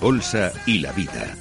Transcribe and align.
Bolsa 0.00 0.52
y 0.66 0.78
la 0.78 0.92
vida. 0.92 1.36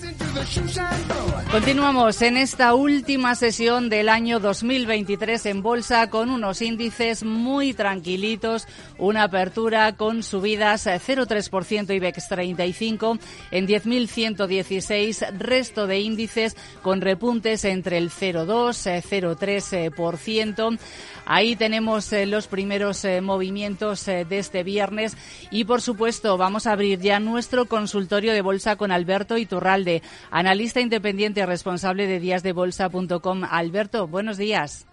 Continuamos 1.52 2.22
en 2.22 2.38
esta 2.38 2.76
última 2.76 3.34
sesión 3.34 3.90
del 3.90 4.08
año 4.08 4.40
2023 4.40 5.48
en 5.48 5.64
bolsa 5.64 6.08
con 6.12 6.30
unos 6.30 6.62
índices 6.62 7.24
muy 7.24 7.74
tranquilitos, 7.74 8.68
una 9.00 9.24
apertura 9.24 9.96
con 9.96 10.22
subidas 10.22 10.86
0,3% 10.86 11.96
IBEX 11.96 12.28
35 12.28 13.18
en 13.50 13.68
10.116, 13.68 15.40
resto 15.40 15.88
de 15.88 16.00
índices 16.00 16.56
con 16.84 17.02
repuntes 17.02 17.66
entre 17.66 17.98
el 17.98 18.12
0,2 18.12 19.02
0,3%. 19.02 20.78
Ahí 21.26 21.56
tenemos 21.56 22.14
eh, 22.14 22.26
los 22.26 22.48
primeros 22.48 23.06
eh, 23.06 23.22
movimientos 23.22 24.08
eh, 24.08 24.26
de 24.26 24.40
este 24.40 24.64
viernes 24.64 25.16
y 25.52 25.64
por 25.64 25.82
supuesto 25.82 26.38
vamos 26.38 26.66
a 26.68 26.72
abrir 26.72 27.00
ya 27.00 27.20
nuestro 27.20 27.66
consultorio 27.66 28.34
de 28.34 28.42
bolsa 28.42 28.76
con 28.76 28.92
Alberto 28.92 29.38
Iturralde, 29.38 30.02
analista 30.32 30.80
independiente 30.80 31.39
responsable 31.46 32.08
de 32.08 32.20
díasdebolsa.com. 32.20 33.44
Alberto, 33.50 34.08
buenos 34.08 34.38
días. 34.38 34.86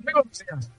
Buenos 0.00 0.38
días. 0.38 0.70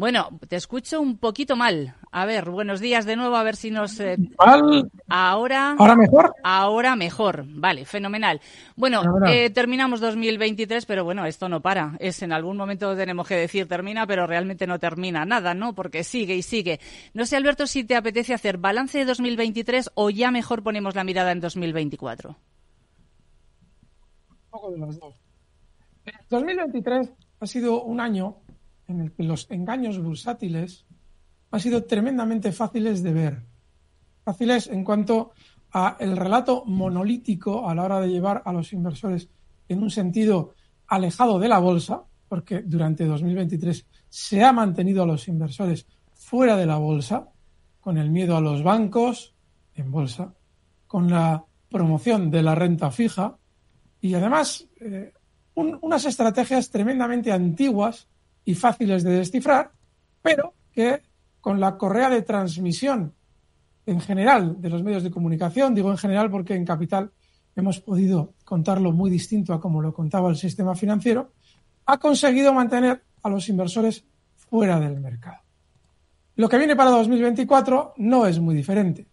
Bueno, 0.00 0.30
te 0.48 0.56
escucho 0.56 0.98
un 0.98 1.18
poquito 1.18 1.56
mal. 1.56 1.94
A 2.10 2.24
ver, 2.24 2.48
buenos 2.48 2.80
días 2.80 3.04
de 3.04 3.16
nuevo, 3.16 3.36
a 3.36 3.42
ver 3.42 3.54
si 3.54 3.70
nos... 3.70 4.00
Eh, 4.00 4.16
¿Mal? 4.38 4.90
Ahora... 5.10 5.76
¿Ahora 5.78 5.94
mejor? 5.94 6.34
Ahora 6.42 6.96
mejor, 6.96 7.44
vale, 7.46 7.84
fenomenal. 7.84 8.40
Bueno, 8.76 9.02
eh, 9.28 9.50
terminamos 9.50 10.00
2023, 10.00 10.86
pero 10.86 11.04
bueno, 11.04 11.26
esto 11.26 11.50
no 11.50 11.60
para. 11.60 11.96
Es 11.98 12.22
en 12.22 12.32
algún 12.32 12.56
momento 12.56 12.96
tenemos 12.96 13.28
que 13.28 13.36
decir 13.36 13.68
termina, 13.68 14.06
pero 14.06 14.26
realmente 14.26 14.66
no 14.66 14.78
termina 14.78 15.26
nada, 15.26 15.52
¿no? 15.52 15.74
Porque 15.74 16.02
sigue 16.02 16.34
y 16.34 16.40
sigue. 16.40 16.80
No 17.12 17.26
sé, 17.26 17.36
Alberto, 17.36 17.66
si 17.66 17.84
te 17.84 17.94
apetece 17.94 18.32
hacer 18.32 18.56
balance 18.56 18.96
de 18.96 19.04
2023 19.04 19.90
o 19.96 20.08
ya 20.08 20.30
mejor 20.30 20.62
ponemos 20.62 20.94
la 20.94 21.04
mirada 21.04 21.30
en 21.30 21.40
2024. 21.40 22.36
Poco 24.50 24.70
de 24.70 24.78
los 24.78 24.98
dos. 24.98 25.14
2023 26.28 27.12
ha 27.40 27.46
sido 27.46 27.82
un 27.82 28.00
año 28.00 28.36
en 28.88 29.00
el 29.00 29.12
que 29.12 29.22
los 29.22 29.50
engaños 29.50 30.02
bursátiles 30.02 30.84
han 31.50 31.60
sido 31.60 31.84
tremendamente 31.84 32.52
fáciles 32.52 33.02
de 33.02 33.12
ver. 33.12 33.42
Fáciles 34.24 34.66
en 34.68 34.84
cuanto 34.84 35.32
a 35.72 35.96
el 36.00 36.16
relato 36.16 36.64
monolítico 36.66 37.68
a 37.68 37.74
la 37.74 37.84
hora 37.84 38.00
de 38.00 38.08
llevar 38.08 38.42
a 38.44 38.52
los 38.52 38.72
inversores 38.72 39.28
en 39.68 39.82
un 39.82 39.90
sentido 39.90 40.54
alejado 40.88 41.38
de 41.38 41.48
la 41.48 41.58
bolsa, 41.58 42.02
porque 42.28 42.62
durante 42.62 43.04
2023 43.04 43.86
se 44.08 44.42
ha 44.42 44.52
mantenido 44.52 45.04
a 45.04 45.06
los 45.06 45.28
inversores 45.28 45.86
fuera 46.12 46.56
de 46.56 46.66
la 46.66 46.78
bolsa, 46.78 47.28
con 47.80 47.96
el 47.96 48.10
miedo 48.10 48.36
a 48.36 48.40
los 48.40 48.62
bancos 48.62 49.34
en 49.74 49.90
bolsa, 49.90 50.34
con 50.86 51.08
la 51.08 51.44
promoción 51.70 52.30
de 52.30 52.42
la 52.42 52.54
renta 52.54 52.90
fija 52.90 53.38
y 54.00 54.14
además 54.14 54.66
eh, 54.80 55.12
unas 55.54 56.04
estrategias 56.06 56.70
tremendamente 56.70 57.32
antiguas 57.32 58.08
y 58.44 58.54
fáciles 58.54 59.02
de 59.02 59.10
descifrar, 59.10 59.72
pero 60.22 60.54
que 60.72 61.02
con 61.40 61.60
la 61.60 61.76
correa 61.76 62.08
de 62.08 62.22
transmisión 62.22 63.14
en 63.86 64.00
general 64.00 64.60
de 64.60 64.70
los 64.70 64.82
medios 64.82 65.02
de 65.02 65.10
comunicación, 65.10 65.74
digo 65.74 65.90
en 65.90 65.98
general 65.98 66.30
porque 66.30 66.54
en 66.54 66.64
Capital 66.64 67.10
hemos 67.56 67.80
podido 67.80 68.34
contarlo 68.44 68.92
muy 68.92 69.10
distinto 69.10 69.52
a 69.52 69.60
como 69.60 69.82
lo 69.82 69.92
contaba 69.92 70.30
el 70.30 70.36
sistema 70.36 70.74
financiero, 70.74 71.32
ha 71.86 71.98
conseguido 71.98 72.52
mantener 72.52 73.02
a 73.22 73.28
los 73.28 73.48
inversores 73.48 74.04
fuera 74.36 74.78
del 74.78 75.00
mercado. 75.00 75.38
Lo 76.36 76.48
que 76.48 76.58
viene 76.58 76.76
para 76.76 76.90
2024 76.90 77.94
no 77.98 78.26
es 78.26 78.38
muy 78.38 78.54
diferente. 78.54 79.06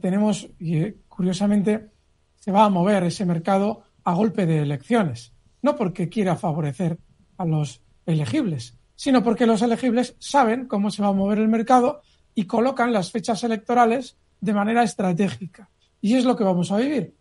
Tenemos, 0.00 0.48
y 0.58 0.78
eh, 0.78 0.96
curiosamente, 1.08 1.90
se 2.38 2.50
va 2.50 2.64
a 2.64 2.68
mover 2.68 3.04
ese 3.04 3.24
mercado 3.24 3.84
a 4.04 4.14
golpe 4.14 4.46
de 4.46 4.60
elecciones, 4.60 5.32
no 5.62 5.76
porque 5.76 6.08
quiera 6.08 6.36
favorecer 6.36 6.98
a 7.36 7.44
los 7.44 7.82
elegibles, 8.06 8.78
sino 8.94 9.22
porque 9.22 9.46
los 9.46 9.62
elegibles 9.62 10.16
saben 10.18 10.66
cómo 10.66 10.90
se 10.90 11.02
va 11.02 11.08
a 11.08 11.12
mover 11.12 11.38
el 11.38 11.48
mercado 11.48 12.02
y 12.34 12.44
colocan 12.44 12.92
las 12.92 13.10
fechas 13.10 13.44
electorales 13.44 14.16
de 14.40 14.54
manera 14.54 14.82
estratégica. 14.82 15.70
Y 16.00 16.14
es 16.14 16.24
lo 16.24 16.36
que 16.36 16.44
vamos 16.44 16.72
a 16.72 16.78
vivir. 16.78 17.14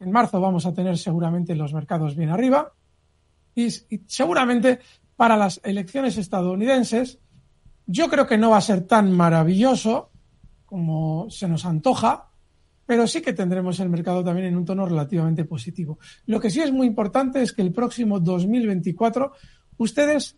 En 0.00 0.10
marzo 0.10 0.40
vamos 0.40 0.66
a 0.66 0.72
tener 0.72 0.98
seguramente 0.98 1.54
los 1.54 1.72
mercados 1.72 2.16
bien 2.16 2.30
arriba 2.30 2.72
y, 3.54 3.70
seguramente 4.06 4.80
para 5.16 5.36
las 5.36 5.60
elecciones 5.62 6.16
estadounidenses 6.16 7.18
yo 7.86 8.08
creo 8.08 8.26
que 8.26 8.38
no 8.38 8.50
va 8.50 8.56
a 8.56 8.62
ser 8.62 8.86
tan 8.86 9.12
maravilloso 9.12 10.10
como 10.64 11.28
se 11.30 11.48
nos 11.48 11.66
antoja, 11.66 12.30
pero 12.86 13.06
sí 13.06 13.22
que 13.22 13.32
tendremos 13.32 13.78
el 13.80 13.88
mercado 13.88 14.24
también 14.24 14.48
en 14.48 14.56
un 14.56 14.64
tono 14.64 14.86
relativamente 14.86 15.44
positivo. 15.44 15.98
Lo 16.26 16.40
que 16.40 16.50
sí 16.50 16.60
es 16.60 16.72
muy 16.72 16.86
importante 16.86 17.42
es 17.42 17.52
que 17.52 17.62
el 17.62 17.72
próximo 17.72 18.20
2024 18.20 19.32
ustedes, 19.78 20.36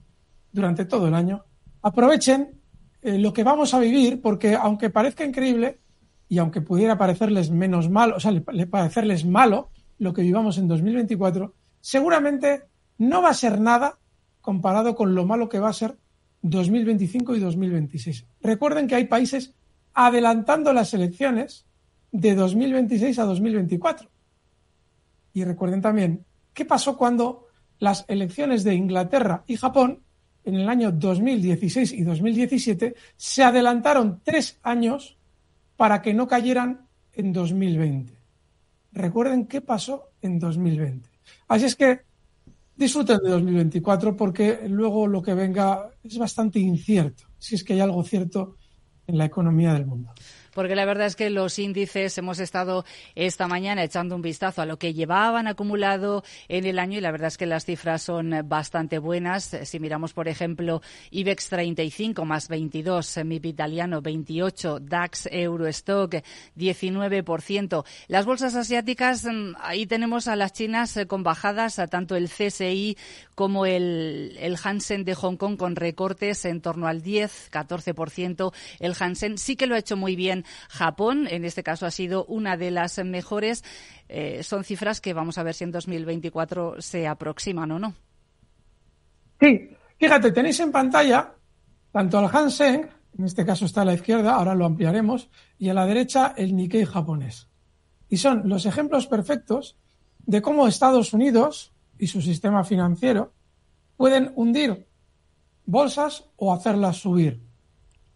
durante 0.53 0.85
todo 0.85 1.09
el 1.09 1.15
año, 1.15 1.45
aprovechen 1.83 2.61
eh, 3.03 3.19
lo 3.19 3.33
que 3.33 3.45
vamos 3.45 3.75
a 3.75 3.79
vivir, 3.79 4.21
porque 4.21 4.55
aunque 4.55 4.91
parezca 4.91 5.25
increíble 5.25 5.81
y 6.29 6.39
aunque 6.39 6.61
pudiera 6.61 6.97
parecerles 6.97 7.51
menos 7.51 7.91
malo, 7.91 8.17
o 8.17 8.21
sea, 8.21 8.31
le, 8.31 8.67
parecerles 8.67 9.25
malo 9.25 9.71
lo 9.99 10.13
que 10.13 10.23
vivamos 10.23 10.59
en 10.59 10.69
2024, 10.69 11.55
seguramente 11.81 12.65
no 12.99 13.23
va 13.23 13.31
a 13.31 13.35
ser 13.35 13.61
nada 13.61 13.99
comparado 14.41 14.95
con 14.95 15.15
lo 15.15 15.27
malo 15.27 15.49
que 15.49 15.59
va 15.59 15.69
a 15.69 15.75
ser 15.75 15.97
2025 16.43 17.37
y 17.37 17.41
2026. 17.41 18.27
Recuerden 18.41 18.87
que 18.87 18.95
hay 18.95 19.07
países 19.07 19.55
adelantando 19.93 20.73
las 20.73 20.93
elecciones 20.95 21.67
de 22.15 22.37
2026 22.37 23.19
a 23.19 23.25
2024. 23.25 24.09
Y 25.33 25.43
recuerden 25.43 25.83
también 25.83 26.25
qué 26.53 26.65
pasó 26.65 26.97
cuando 26.97 27.49
las 27.81 28.05
elecciones 28.07 28.63
de 28.63 28.73
Inglaterra 28.75 29.43
y 29.49 29.57
Japón 29.57 30.01
en 30.45 30.55
el 30.55 30.69
año 30.69 30.93
2016 30.93 31.93
y 31.93 32.05
2017 32.05 32.95
se 33.17 33.43
adelantaron 33.43 34.21
tres 34.23 34.61
años 34.63 35.19
para 35.77 36.01
que 36.03 36.15
no 36.15 36.29
cayeran 36.29 36.87
en 37.15 37.33
2020. 37.33 38.15
Recuerden 38.93 39.47
qué 39.47 39.61
pasó 39.61 40.11
en 40.23 40.39
2020. 40.39 41.11
Así 41.49 41.65
es 41.65 41.75
que 41.75 42.03
disfruten 42.77 43.19
de 43.25 43.31
2024 43.31 44.17
porque 44.17 44.69
luego 44.69 45.09
lo 45.09 45.21
que 45.21 45.35
venga 45.35 45.91
es 46.05 46.17
bastante 46.17 46.61
incierto, 46.61 47.25
si 47.39 47.57
es 47.57 47.65
que 47.65 47.73
hay 47.73 47.81
algo 47.81 48.05
cierto 48.05 48.55
en 49.05 49.19
la 49.19 49.25
economía 49.25 49.73
del 49.73 49.87
mundo 49.87 50.13
porque 50.55 50.77
la 50.77 50.85
verdad 50.85 51.07
es 51.07 51.17
que 51.17 51.31
los 51.31 51.59
índices 51.59 52.17
hemos 52.19 52.39
estado 52.39 52.85
esta 53.15 53.49
mañana 53.49 53.83
echando 53.83 54.17
un 54.17 54.23
vistazo 54.23 54.63
a 54.63 54.67
lo 54.67 54.79
que 54.79 54.95
llevaban 54.95 55.47
acumulado 55.47 56.25
en 56.49 56.65
el 56.65 56.79
año 56.79 56.99
y 56.99 57.01
la 57.01 57.11
verdad 57.11 57.29
es 57.29 57.37
que 57.37 57.47
las 57.47 57.65
cifras 57.65 58.03
son 58.03 58.33
bastante 58.47 58.99
buenas. 58.99 59.57
Si 59.65 59.81
miramos, 59.81 60.13
por 60.13 60.29
ejemplo, 60.29 60.83
IBEX 61.11 61.49
35 61.49 62.25
más 62.25 62.49
22, 62.49 63.19
MIP 63.25 63.47
italiano 63.47 64.01
28, 64.01 64.81
DAX 64.81 65.29
Eurostock 65.31 66.17
19%. 66.57 67.85
Las 68.09 68.27
bolsas 68.27 68.55
asiáticas, 68.55 69.25
mm, 69.25 69.55
ahí 69.61 69.87
tenemos 69.87 70.29
a 70.29 70.37
las 70.37 70.53
chinas 70.53 70.97
eh, 70.97 71.07
con 71.07 71.23
bajadas, 71.23 71.79
a 71.79 71.87
tanto 71.87 72.17
el 72.17 72.29
CSI 72.29 72.97
como 73.35 73.67
el, 73.67 74.37
el 74.41 74.57
Hansen 74.63 75.05
de 75.05 75.15
Hong 75.15 75.37
Kong 75.37 75.57
con 75.57 75.77
recortes 75.77 76.45
en 76.45 76.61
torno 76.61 76.87
al 76.87 77.03
10, 77.03 77.51
14%. 77.51 78.53
El 78.79 78.95
Hansen 78.99 79.39
sí 79.39 79.57
que 79.57 79.67
lo 79.67 79.75
ha 79.75 79.79
hecho 79.79 79.97
muy 79.97 80.17
bien 80.17 80.44
Japón. 80.69 81.27
En 81.31 81.45
este 81.45 81.63
caso 81.63 81.87
ha 81.87 81.91
sido 81.91 82.25
una 82.27 82.57
de 82.57 82.71
las 82.71 82.99
mejores. 83.05 83.65
Eh, 84.09 84.43
son 84.43 84.65
cifras 84.65 85.01
que 85.01 85.13
vamos 85.13 85.39
a 85.39 85.43
ver 85.43 85.55
si 85.55 85.65
en 85.65 85.73
2024 85.73 86.81
se 86.81 87.07
aproximan 87.07 87.73
o 87.73 87.79
no. 87.79 87.95
Sí, 89.41 89.71
fíjate, 89.99 90.33
tenéis 90.33 90.61
en 90.61 90.73
pantalla 90.73 91.35
tanto 91.95 92.19
al 92.19 92.29
Hansen, 92.35 92.91
en 93.17 93.25
este 93.25 93.47
caso 93.47 93.67
está 93.67 93.83
a 93.83 93.85
la 93.85 93.95
izquierda, 93.95 94.35
ahora 94.35 94.57
lo 94.57 94.65
ampliaremos, 94.65 95.29
y 95.59 95.69
a 95.69 95.75
la 95.75 95.87
derecha 95.87 96.35
el 96.37 96.57
Nikkei 96.57 96.85
japonés. 96.85 97.49
Y 98.09 98.17
son 98.17 98.49
los 98.49 98.67
ejemplos 98.67 99.07
perfectos 99.07 99.79
de 100.27 100.43
cómo 100.43 100.67
Estados 100.67 101.13
Unidos 101.13 101.73
y 101.97 102.09
su 102.09 102.21
sistema 102.21 102.65
financiero 102.65 103.33
pueden 103.97 104.33
hundir 104.35 104.89
bolsas 105.67 106.25
o 106.37 106.53
hacerlas 106.53 106.97
subir 106.97 107.41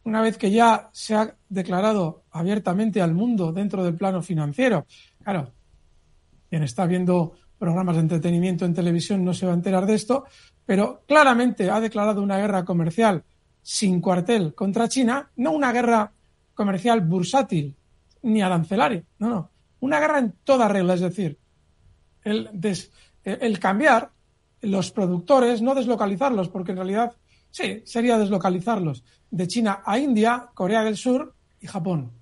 una 0.08 0.22
vez 0.22 0.38
que 0.38 0.50
ya 0.50 0.88
se 0.92 1.14
ha 1.14 1.36
declarado 1.50 2.24
abiertamente 2.30 3.02
al 3.02 3.12
mundo 3.14 3.52
dentro 3.52 3.84
del 3.84 3.94
plano 3.94 4.22
financiero. 4.22 4.86
Claro, 5.22 5.52
quien 6.48 6.62
está 6.62 6.86
viendo 6.86 7.34
programas 7.58 7.96
de 7.96 8.02
entretenimiento 8.02 8.64
en 8.64 8.72
televisión 8.72 9.22
no 9.22 9.34
se 9.34 9.44
va 9.44 9.52
a 9.52 9.56
enterar 9.56 9.84
de 9.84 9.94
esto, 9.94 10.24
pero 10.64 11.02
claramente 11.06 11.70
ha 11.70 11.78
declarado 11.80 12.22
una 12.22 12.38
guerra 12.38 12.64
comercial 12.64 13.22
sin 13.60 14.00
cuartel 14.00 14.54
contra 14.54 14.88
China, 14.88 15.30
no 15.36 15.52
una 15.52 15.72
guerra 15.72 16.10
comercial 16.54 17.02
bursátil 17.02 17.76
ni 18.22 18.40
arancelaria, 18.40 19.04
no, 19.18 19.28
no, 19.28 19.50
una 19.80 20.00
guerra 20.00 20.20
en 20.20 20.32
toda 20.42 20.68
regla, 20.68 20.94
es 20.94 21.00
decir, 21.00 21.38
el, 22.24 22.48
el 23.24 23.58
cambiar 23.58 24.10
los 24.62 24.90
productores, 24.90 25.60
no 25.60 25.74
deslocalizarlos, 25.74 26.48
porque 26.48 26.72
en 26.72 26.78
realidad 26.78 27.12
Sí, 27.50 27.82
sería 27.84 28.18
deslocalizarlos 28.18 29.04
de 29.30 29.46
China 29.46 29.82
a 29.84 29.98
India, 29.98 30.48
Corea 30.54 30.84
del 30.84 30.96
Sur 30.96 31.34
y 31.60 31.66
Japón. 31.66 32.12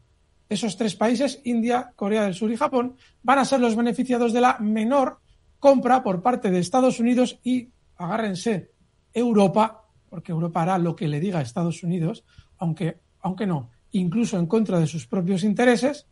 Esos 0.48 0.76
tres 0.76 0.94
países, 0.94 1.40
India, 1.44 1.92
Corea 1.96 2.24
del 2.24 2.34
Sur 2.34 2.50
y 2.52 2.56
Japón, 2.56 2.96
van 3.22 3.38
a 3.38 3.44
ser 3.44 3.60
los 3.60 3.74
beneficiados 3.74 4.32
de 4.32 4.40
la 4.40 4.58
menor 4.60 5.18
compra 5.58 6.02
por 6.02 6.22
parte 6.22 6.50
de 6.50 6.60
Estados 6.60 7.00
Unidos 7.00 7.40
y, 7.42 7.70
agárrense, 7.96 8.70
Europa, 9.12 9.84
porque 10.08 10.32
Europa 10.32 10.62
hará 10.62 10.78
lo 10.78 10.94
que 10.94 11.08
le 11.08 11.20
diga 11.20 11.40
a 11.40 11.42
Estados 11.42 11.82
Unidos, 11.82 12.24
aunque, 12.58 13.00
aunque 13.20 13.46
no, 13.46 13.70
incluso 13.90 14.38
en 14.38 14.46
contra 14.46 14.78
de 14.78 14.86
sus 14.86 15.06
propios 15.06 15.42
intereses, 15.42 16.06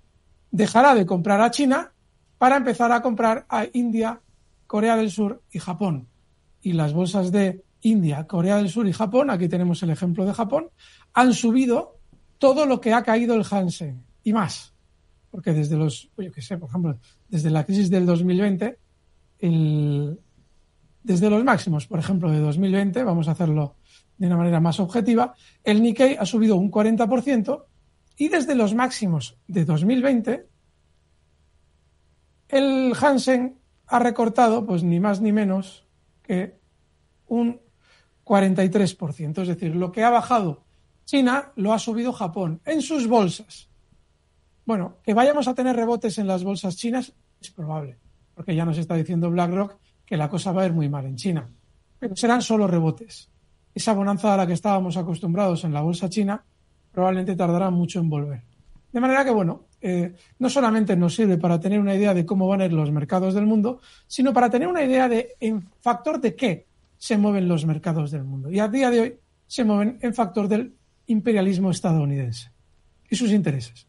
dejará 0.50 0.94
de 0.94 1.06
comprar 1.06 1.40
a 1.40 1.50
China 1.50 1.92
para 2.38 2.56
empezar 2.56 2.90
a 2.92 3.02
comprar 3.02 3.46
a 3.48 3.66
India, 3.72 4.20
Corea 4.66 4.96
del 4.96 5.10
Sur 5.10 5.42
y 5.52 5.58
Japón. 5.58 6.08
Y 6.60 6.72
las 6.72 6.92
bolsas 6.92 7.30
de 7.30 7.62
India, 7.84 8.26
Corea 8.26 8.56
del 8.56 8.70
Sur 8.70 8.88
y 8.88 8.92
Japón, 8.92 9.30
aquí 9.30 9.48
tenemos 9.48 9.82
el 9.82 9.90
ejemplo 9.90 10.24
de 10.24 10.32
Japón, 10.32 10.70
han 11.12 11.34
subido 11.34 11.98
todo 12.38 12.66
lo 12.66 12.80
que 12.80 12.92
ha 12.92 13.02
caído 13.02 13.34
el 13.34 13.44
Hansen 13.48 14.04
y 14.22 14.32
más. 14.32 14.74
Porque 15.30 15.52
desde 15.52 15.76
los, 15.76 16.10
yo 16.16 16.32
qué 16.32 16.40
sé, 16.40 16.56
por 16.56 16.70
ejemplo, 16.70 16.98
desde 17.28 17.50
la 17.50 17.64
crisis 17.64 17.90
del 17.90 18.06
2020, 18.06 18.78
desde 21.02 21.30
los 21.30 21.44
máximos, 21.44 21.86
por 21.86 21.98
ejemplo, 21.98 22.30
de 22.30 22.38
2020, 22.40 23.02
vamos 23.04 23.28
a 23.28 23.32
hacerlo 23.32 23.76
de 24.16 24.28
una 24.28 24.36
manera 24.36 24.60
más 24.60 24.80
objetiva, 24.80 25.34
el 25.62 25.82
Nikkei 25.82 26.16
ha 26.18 26.24
subido 26.24 26.56
un 26.56 26.70
40% 26.70 27.64
y 28.16 28.28
desde 28.28 28.54
los 28.54 28.74
máximos 28.74 29.36
de 29.46 29.64
2020, 29.64 30.46
el 32.48 32.92
Hansen 32.98 33.58
ha 33.86 33.98
recortado, 33.98 34.64
pues 34.64 34.82
ni 34.84 35.00
más 35.00 35.20
ni 35.20 35.32
menos 35.32 35.86
que 36.22 36.58
un 37.26 37.63
43%. 38.24 39.42
Es 39.42 39.48
decir, 39.48 39.76
lo 39.76 39.92
que 39.92 40.02
ha 40.04 40.10
bajado 40.10 40.64
China 41.04 41.52
lo 41.56 41.72
ha 41.72 41.78
subido 41.78 42.12
Japón 42.12 42.60
en 42.64 42.82
sus 42.82 43.06
bolsas. 43.06 43.68
Bueno, 44.64 44.96
que 45.02 45.14
vayamos 45.14 45.46
a 45.48 45.54
tener 45.54 45.76
rebotes 45.76 46.18
en 46.18 46.26
las 46.26 46.42
bolsas 46.42 46.76
chinas 46.76 47.12
es 47.40 47.50
probable, 47.50 47.98
porque 48.34 48.54
ya 48.54 48.64
nos 48.64 48.78
está 48.78 48.94
diciendo 48.94 49.30
BlackRock 49.30 49.76
que 50.06 50.16
la 50.16 50.30
cosa 50.30 50.52
va 50.52 50.62
a 50.62 50.66
ir 50.66 50.72
muy 50.72 50.88
mal 50.88 51.04
en 51.04 51.16
China. 51.16 51.48
Pero 51.98 52.16
serán 52.16 52.40
solo 52.40 52.66
rebotes. 52.66 53.28
Esa 53.74 53.92
bonanza 53.92 54.32
a 54.32 54.36
la 54.36 54.46
que 54.46 54.52
estábamos 54.54 54.96
acostumbrados 54.96 55.64
en 55.64 55.72
la 55.72 55.82
bolsa 55.82 56.08
china 56.08 56.42
probablemente 56.92 57.34
tardará 57.34 57.70
mucho 57.70 57.98
en 57.98 58.08
volver. 58.08 58.42
De 58.92 59.00
manera 59.00 59.24
que, 59.24 59.32
bueno, 59.32 59.64
eh, 59.80 60.14
no 60.38 60.48
solamente 60.48 60.96
nos 60.96 61.14
sirve 61.14 61.36
para 61.36 61.58
tener 61.58 61.80
una 61.80 61.94
idea 61.94 62.14
de 62.14 62.24
cómo 62.24 62.46
van 62.46 62.60
a 62.60 62.66
ir 62.66 62.72
los 62.72 62.92
mercados 62.92 63.34
del 63.34 63.46
mundo, 63.46 63.80
sino 64.06 64.32
para 64.32 64.48
tener 64.48 64.68
una 64.68 64.84
idea 64.84 65.08
de 65.08 65.34
en 65.40 65.68
factor 65.80 66.20
de 66.20 66.36
qué 66.36 66.66
se 67.04 67.18
mueven 67.18 67.48
los 67.48 67.66
mercados 67.66 68.10
del 68.10 68.24
mundo. 68.24 68.50
Y 68.50 68.60
a 68.60 68.68
día 68.68 68.90
de 68.90 69.00
hoy 69.00 69.18
se 69.46 69.62
mueven 69.62 69.98
en 70.00 70.14
factor 70.14 70.48
del 70.48 70.74
imperialismo 71.04 71.70
estadounidense 71.70 72.50
y 73.10 73.16
sus 73.16 73.30
intereses. 73.30 73.86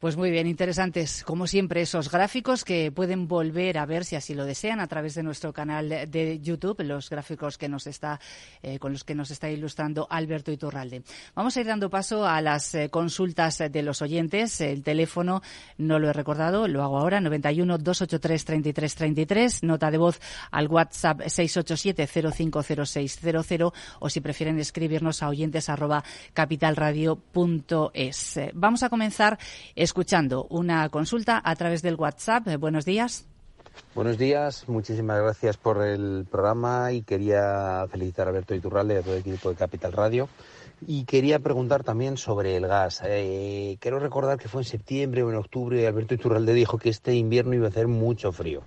Pues 0.00 0.16
muy 0.18 0.30
bien, 0.30 0.46
interesantes, 0.46 1.24
como 1.24 1.46
siempre, 1.46 1.80
esos 1.80 2.10
gráficos 2.10 2.64
que 2.64 2.92
pueden 2.92 3.26
volver 3.26 3.78
a 3.78 3.86
ver, 3.86 4.04
si 4.04 4.16
así 4.16 4.34
lo 4.34 4.44
desean, 4.44 4.78
a 4.80 4.86
través 4.86 5.14
de 5.14 5.22
nuestro 5.22 5.54
canal 5.54 5.88
de 5.88 6.40
YouTube, 6.40 6.82
los 6.82 7.08
gráficos 7.08 7.56
que 7.56 7.70
nos 7.70 7.86
está, 7.86 8.20
eh, 8.62 8.78
con 8.78 8.92
los 8.92 9.04
que 9.04 9.14
nos 9.14 9.30
está 9.30 9.48
ilustrando 9.48 10.06
Alberto 10.10 10.52
Iturralde. 10.52 11.04
Vamos 11.34 11.56
a 11.56 11.60
ir 11.60 11.66
dando 11.66 11.88
paso 11.88 12.26
a 12.26 12.42
las 12.42 12.74
eh, 12.74 12.90
consultas 12.90 13.62
de 13.70 13.82
los 13.82 14.02
oyentes. 14.02 14.60
El 14.60 14.82
teléfono, 14.82 15.40
no 15.78 15.98
lo 15.98 16.10
he 16.10 16.12
recordado, 16.12 16.68
lo 16.68 16.82
hago 16.82 16.98
ahora, 16.98 17.20
91 17.20 17.78
283 17.78 18.44
33 18.44 18.94
33, 18.94 19.62
nota 19.62 19.90
de 19.90 19.96
voz 19.96 20.20
al 20.50 20.68
WhatsApp 20.68 21.22
687 21.28 22.06
050600 22.06 23.72
o 24.00 24.10
si 24.10 24.20
prefieren 24.20 24.58
escribirnos 24.58 25.22
a 25.22 25.28
oyentes 25.28 25.70
arroba 25.70 26.04
capitalradio.es. 26.34 28.40
Vamos 28.52 28.82
a 28.82 28.90
comenzar 28.90 29.38
escuchando 29.94 30.48
una 30.50 30.88
consulta 30.88 31.40
a 31.44 31.54
través 31.54 31.80
del 31.80 31.94
WhatsApp. 31.94 32.48
Eh, 32.48 32.56
buenos 32.56 32.84
días. 32.84 33.28
Buenos 33.94 34.18
días, 34.18 34.68
muchísimas 34.68 35.22
gracias 35.22 35.56
por 35.56 35.84
el 35.84 36.26
programa 36.28 36.90
y 36.90 37.02
quería 37.02 37.86
felicitar 37.88 38.26
a 38.26 38.30
Alberto 38.30 38.56
Iturralde 38.56 38.94
y 38.94 38.96
a 38.96 39.02
todo 39.02 39.14
el 39.14 39.20
equipo 39.20 39.50
de 39.50 39.54
Capital 39.54 39.92
Radio. 39.92 40.28
Y 40.84 41.04
quería 41.04 41.38
preguntar 41.38 41.84
también 41.84 42.16
sobre 42.16 42.56
el 42.56 42.66
gas. 42.66 43.02
Eh, 43.04 43.76
quiero 43.78 44.00
recordar 44.00 44.36
que 44.36 44.48
fue 44.48 44.62
en 44.62 44.64
septiembre 44.64 45.22
o 45.22 45.30
en 45.30 45.36
octubre 45.36 45.86
Alberto 45.86 46.14
Iturralde 46.14 46.54
dijo 46.54 46.76
que 46.76 46.88
este 46.88 47.14
invierno 47.14 47.54
iba 47.54 47.66
a 47.66 47.68
hacer 47.68 47.86
mucho 47.86 48.32
frío. 48.32 48.64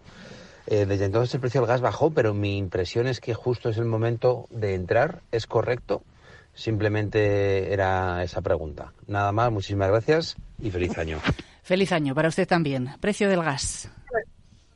Eh, 0.65 0.85
desde 0.85 1.03
entonces 1.03 1.35
el 1.35 1.41
precio 1.41 1.59
del 1.59 1.67
gas 1.67 1.81
bajó, 1.81 2.09
pero 2.11 2.33
mi 2.33 2.57
impresión 2.57 3.05
es 3.05 3.19
que 3.19 3.33
justo 3.33 3.67
es 3.67 3.77
el 3.77 3.85
momento 3.85 4.47
de 4.49 4.75
entrar. 4.75 5.23
¿Es 5.33 5.45
correcto? 5.45 6.03
Simplemente 6.53 7.73
era 7.73 8.23
esa 8.23 8.39
pregunta. 8.39 8.93
Nada 9.07 9.33
más, 9.33 9.51
muchísimas 9.51 9.89
gracias 9.89 10.37
y 10.61 10.71
feliz 10.71 10.97
año. 10.97 11.19
Feliz 11.63 11.91
año 11.91 12.15
para 12.15 12.29
usted 12.29 12.47
también. 12.47 12.89
Precio 12.99 13.29
del 13.29 13.43
gas. 13.43 13.89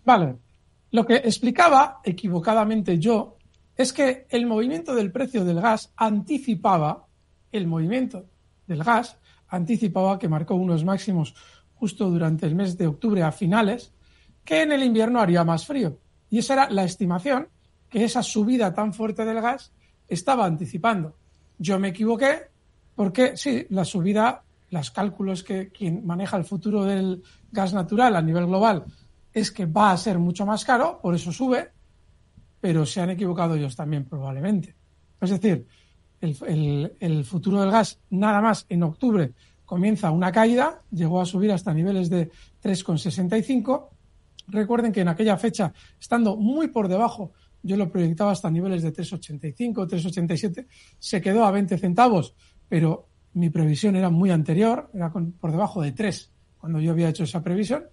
Vale. 0.05 0.35
Lo 0.91 1.05
que 1.05 1.15
explicaba 1.15 2.01
equivocadamente 2.03 2.99
yo 2.99 3.37
es 3.75 3.93
que 3.93 4.25
el 4.29 4.45
movimiento 4.45 4.93
del 4.93 5.11
precio 5.11 5.45
del 5.45 5.61
gas 5.61 5.91
anticipaba, 5.95 7.07
el 7.51 7.67
movimiento 7.67 8.25
del 8.67 8.83
gas 8.83 9.17
anticipaba 9.47 10.19
que 10.19 10.27
marcó 10.27 10.55
unos 10.55 10.83
máximos 10.83 11.33
justo 11.75 12.09
durante 12.09 12.45
el 12.45 12.55
mes 12.55 12.77
de 12.77 12.87
octubre 12.87 13.23
a 13.23 13.31
finales, 13.31 13.93
que 14.43 14.61
en 14.61 14.71
el 14.71 14.83
invierno 14.83 15.19
haría 15.19 15.43
más 15.43 15.65
frío. 15.65 15.97
Y 16.29 16.39
esa 16.39 16.53
era 16.53 16.69
la 16.69 16.83
estimación 16.83 17.47
que 17.89 18.03
esa 18.03 18.23
subida 18.23 18.73
tan 18.73 18.93
fuerte 18.93 19.25
del 19.25 19.41
gas 19.41 19.71
estaba 20.07 20.45
anticipando. 20.45 21.15
Yo 21.57 21.79
me 21.79 21.89
equivoqué 21.89 22.49
porque 22.95 23.35
sí, 23.35 23.65
la 23.69 23.85
subida, 23.85 24.43
los 24.71 24.89
cálculos 24.89 25.43
que 25.43 25.69
quien 25.69 26.05
maneja 26.05 26.37
el 26.37 26.45
futuro 26.45 26.83
del 26.83 27.21
gas 27.51 27.73
natural 27.73 28.15
a 28.15 28.21
nivel 28.21 28.47
global 28.47 28.85
es 29.33 29.51
que 29.51 29.65
va 29.65 29.91
a 29.91 29.97
ser 29.97 30.17
mucho 30.17 30.45
más 30.45 30.65
caro, 30.65 30.99
por 31.01 31.13
eso 31.13 31.31
sube, 31.31 31.71
pero 32.59 32.85
se 32.85 33.01
han 33.01 33.11
equivocado 33.11 33.55
ellos 33.55 33.75
también 33.75 34.05
probablemente. 34.05 34.75
Es 35.19 35.29
decir, 35.29 35.67
el, 36.19 36.95
el, 36.99 37.23
futuro 37.25 37.61
del 37.61 37.71
gas 37.71 37.99
nada 38.09 38.41
más 38.41 38.65
en 38.69 38.83
octubre 38.83 39.33
comienza 39.65 40.11
una 40.11 40.31
caída, 40.31 40.81
llegó 40.91 41.21
a 41.21 41.25
subir 41.25 41.51
hasta 41.51 41.73
niveles 41.73 42.09
de 42.09 42.29
3,65. 42.61 43.89
Recuerden 44.47 44.91
que 44.91 45.01
en 45.01 45.07
aquella 45.07 45.37
fecha, 45.37 45.73
estando 45.99 46.35
muy 46.35 46.67
por 46.67 46.87
debajo 46.87 47.31
yo 47.63 47.77
lo 47.77 47.91
proyectaba 47.91 48.31
hasta 48.31 48.49
niveles 48.49 48.81
de 48.81 48.91
3,85, 48.91 49.87
3,87, 49.87 50.67
se 50.97 51.21
quedó 51.21 51.45
a 51.45 51.51
20 51.51 51.77
centavos, 51.77 52.35
pero 52.67 53.10
mi 53.33 53.49
previsión 53.49 53.95
era 53.95 54.09
muy 54.09 54.29
anterior, 54.31 54.89
era 54.93 55.11
por 55.11 55.51
debajo 55.51 55.81
de 55.81 55.91
3 55.91 56.31
cuando 56.57 56.79
yo 56.79 56.91
había 56.91 57.09
hecho 57.09 57.23
esa 57.23 57.41
previsión. 57.41 57.85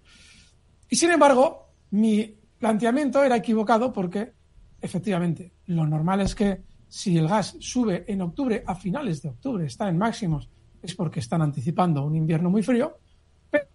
Y 0.89 0.95
sin 0.95 1.11
embargo, 1.11 1.73
mi 1.91 2.35
planteamiento 2.57 3.23
era 3.23 3.37
equivocado 3.37 3.91
porque, 3.91 4.33
efectivamente, 4.79 5.53
lo 5.67 5.87
normal 5.87 6.21
es 6.21 6.35
que 6.35 6.61
si 6.87 7.17
el 7.17 7.27
gas 7.27 7.55
sube 7.59 8.05
en 8.07 8.21
octubre, 8.21 8.63
a 8.65 8.75
finales 8.75 9.21
de 9.21 9.29
octubre, 9.29 9.65
está 9.65 9.87
en 9.89 9.97
máximos, 9.97 10.49
es 10.81 10.95
porque 10.95 11.19
están 11.19 11.41
anticipando 11.41 12.05
un 12.05 12.15
invierno 12.15 12.49
muy 12.49 12.63
frío, 12.63 12.97
pero 13.49 13.65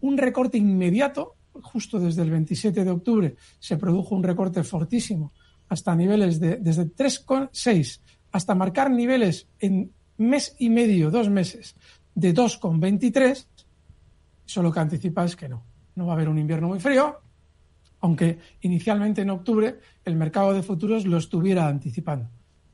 un 0.00 0.16
recorte 0.16 0.58
inmediato 0.58 1.36
justo 1.60 1.98
desde 1.98 2.22
el 2.22 2.30
27 2.30 2.84
de 2.84 2.90
octubre 2.90 3.36
se 3.58 3.76
produjo 3.76 4.14
un 4.14 4.22
recorte 4.22 4.62
fortísimo 4.64 5.32
hasta 5.68 5.94
niveles 5.94 6.40
de 6.40 6.56
desde 6.56 6.86
3,6 6.86 8.00
hasta 8.32 8.54
marcar 8.54 8.90
niveles 8.90 9.48
en 9.58 9.92
mes 10.18 10.54
y 10.58 10.70
medio, 10.70 11.10
dos 11.10 11.28
meses, 11.28 11.76
de 12.14 12.34
2,23, 12.34 13.46
eso 14.46 14.62
lo 14.62 14.72
que 14.72 14.80
anticipa 14.80 15.24
es 15.24 15.36
que 15.36 15.48
no, 15.48 15.64
no 15.94 16.06
va 16.06 16.12
a 16.12 16.16
haber 16.16 16.28
un 16.28 16.38
invierno 16.38 16.68
muy 16.68 16.80
frío, 16.80 17.20
aunque 18.00 18.38
inicialmente 18.60 19.22
en 19.22 19.30
octubre 19.30 19.78
el 20.04 20.16
mercado 20.16 20.52
de 20.52 20.62
futuros 20.62 21.06
lo 21.06 21.18
estuviera 21.18 21.68
anticipando. 21.68 22.28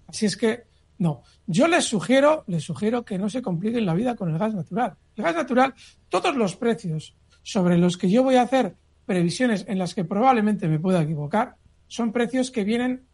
Así 0.06 0.26
es 0.26 0.36
que, 0.36 0.64
no, 0.98 1.22
yo 1.46 1.68
les 1.68 1.84
sugiero, 1.84 2.44
les 2.46 2.64
sugiero 2.64 3.04
que 3.04 3.18
no 3.18 3.28
se 3.28 3.42
compliquen 3.42 3.86
la 3.86 3.94
vida 3.94 4.16
con 4.16 4.30
el 4.30 4.38
gas 4.38 4.54
natural. 4.54 4.94
El 5.16 5.24
gas 5.24 5.36
natural, 5.36 5.74
todos 6.08 6.34
los 6.34 6.56
precios 6.56 7.14
sobre 7.42 7.78
los 7.78 7.96
que 7.96 8.10
yo 8.10 8.22
voy 8.22 8.36
a 8.36 8.42
hacer 8.42 8.74
previsiones 9.06 9.64
en 9.68 9.78
las 9.78 9.94
que 9.94 10.04
probablemente 10.04 10.68
me 10.68 10.78
pueda 10.78 11.02
equivocar, 11.02 11.56
son 11.86 12.12
precios 12.12 12.50
que 12.50 12.64
vienen, 12.64 13.04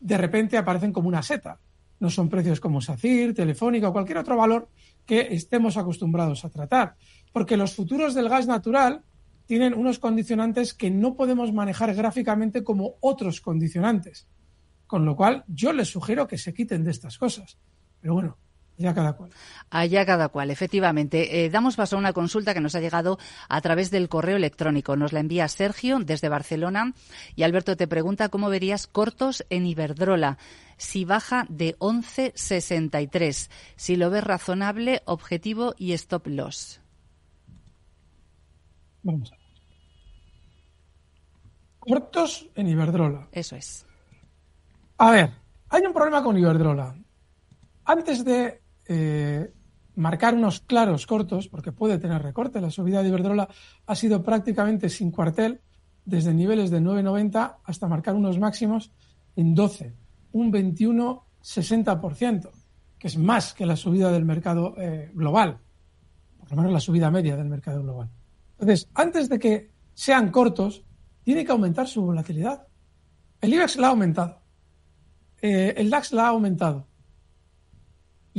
de 0.00 0.18
repente 0.18 0.58
aparecen 0.58 0.92
como 0.92 1.08
una 1.08 1.22
seta. 1.22 1.58
No 2.00 2.10
son 2.10 2.28
precios 2.28 2.60
como 2.60 2.80
SACIR, 2.80 3.34
Telefónica 3.34 3.88
o 3.88 3.92
cualquier 3.92 4.18
otro 4.18 4.36
valor 4.36 4.68
que 5.06 5.28
estemos 5.30 5.76
acostumbrados 5.76 6.44
a 6.44 6.50
tratar. 6.50 6.96
Porque 7.32 7.56
los 7.56 7.74
futuros 7.74 8.14
del 8.14 8.28
gas 8.28 8.46
natural 8.46 9.02
tienen 9.46 9.74
unos 9.74 9.98
condicionantes 9.98 10.74
que 10.74 10.90
no 10.90 11.14
podemos 11.14 11.52
manejar 11.52 11.94
gráficamente 11.94 12.64
como 12.64 12.96
otros 13.00 13.40
condicionantes. 13.40 14.28
Con 14.86 15.04
lo 15.04 15.14
cual, 15.14 15.44
yo 15.46 15.72
les 15.72 15.88
sugiero 15.88 16.26
que 16.26 16.38
se 16.38 16.54
quiten 16.54 16.82
de 16.82 16.90
estas 16.90 17.18
cosas. 17.18 17.58
Pero 18.00 18.14
bueno, 18.14 18.38
Allá 18.80 18.94
cada 18.94 19.12
cual. 19.12 19.30
Allá 19.68 20.06
cada 20.06 20.28
cual, 20.30 20.50
efectivamente. 20.50 21.44
Eh, 21.44 21.50
damos 21.50 21.76
paso 21.76 21.96
a 21.96 21.98
una 21.98 22.14
consulta 22.14 22.54
que 22.54 22.60
nos 22.60 22.74
ha 22.74 22.80
llegado 22.80 23.18
a 23.50 23.60
través 23.60 23.90
del 23.90 24.08
correo 24.08 24.36
electrónico. 24.36 24.96
Nos 24.96 25.12
la 25.12 25.20
envía 25.20 25.46
Sergio 25.48 25.98
desde 25.98 26.30
Barcelona 26.30 26.94
y 27.36 27.42
Alberto 27.42 27.76
te 27.76 27.86
pregunta 27.86 28.30
cómo 28.30 28.48
verías 28.48 28.86
cortos 28.86 29.44
en 29.50 29.66
Iberdrola. 29.66 30.38
Si 30.78 31.04
baja 31.04 31.44
de 31.50 31.76
11,63. 31.78 33.50
Si 33.76 33.96
lo 33.96 34.08
ves 34.08 34.24
razonable, 34.24 35.02
objetivo 35.04 35.74
y 35.76 35.92
stop 35.92 36.26
loss. 36.28 36.80
Vamos 39.02 39.30
a 39.30 39.36
ver. 39.36 39.40
Cortos 41.80 42.48
en 42.54 42.66
Iberdrola. 42.66 43.28
Eso 43.30 43.56
es. 43.56 43.84
A 44.96 45.10
ver, 45.10 45.30
hay 45.68 45.82
un 45.82 45.92
problema 45.92 46.22
con 46.22 46.38
Iberdrola. 46.38 46.94
Antes 47.84 48.24
de 48.24 48.60
eh, 48.92 49.52
marcar 49.94 50.34
unos 50.34 50.60
claros 50.60 51.06
cortos, 51.06 51.46
porque 51.46 51.70
puede 51.70 51.98
tener 51.98 52.20
recorte. 52.20 52.60
La 52.60 52.70
subida 52.70 53.02
de 53.02 53.08
Iberdrola 53.08 53.48
ha 53.86 53.94
sido 53.94 54.24
prácticamente 54.24 54.88
sin 54.88 55.12
cuartel, 55.12 55.60
desde 56.04 56.34
niveles 56.34 56.70
de 56.70 56.80
9,90 56.80 57.58
hasta 57.62 57.86
marcar 57.86 58.16
unos 58.16 58.40
máximos 58.40 58.90
en 59.36 59.54
12, 59.54 59.94
un 60.32 60.52
21-60%, 60.52 62.50
que 62.98 63.06
es 63.06 63.16
más 63.16 63.54
que 63.54 63.64
la 63.64 63.76
subida 63.76 64.10
del 64.10 64.24
mercado 64.24 64.74
eh, 64.76 65.12
global, 65.14 65.58
por 66.36 66.50
lo 66.50 66.56
menos 66.56 66.72
la 66.72 66.80
subida 66.80 67.12
media 67.12 67.36
del 67.36 67.48
mercado 67.48 67.80
global. 67.80 68.10
Entonces, 68.58 68.88
antes 68.94 69.28
de 69.28 69.38
que 69.38 69.70
sean 69.94 70.32
cortos, 70.32 70.82
tiene 71.22 71.44
que 71.44 71.52
aumentar 71.52 71.86
su 71.86 72.02
volatilidad. 72.02 72.66
El 73.40 73.54
IBEX 73.54 73.76
la 73.76 73.86
ha 73.86 73.90
aumentado. 73.90 74.40
Eh, 75.40 75.74
el 75.76 75.90
DAX 75.90 76.12
la 76.12 76.24
ha 76.24 76.28
aumentado. 76.30 76.89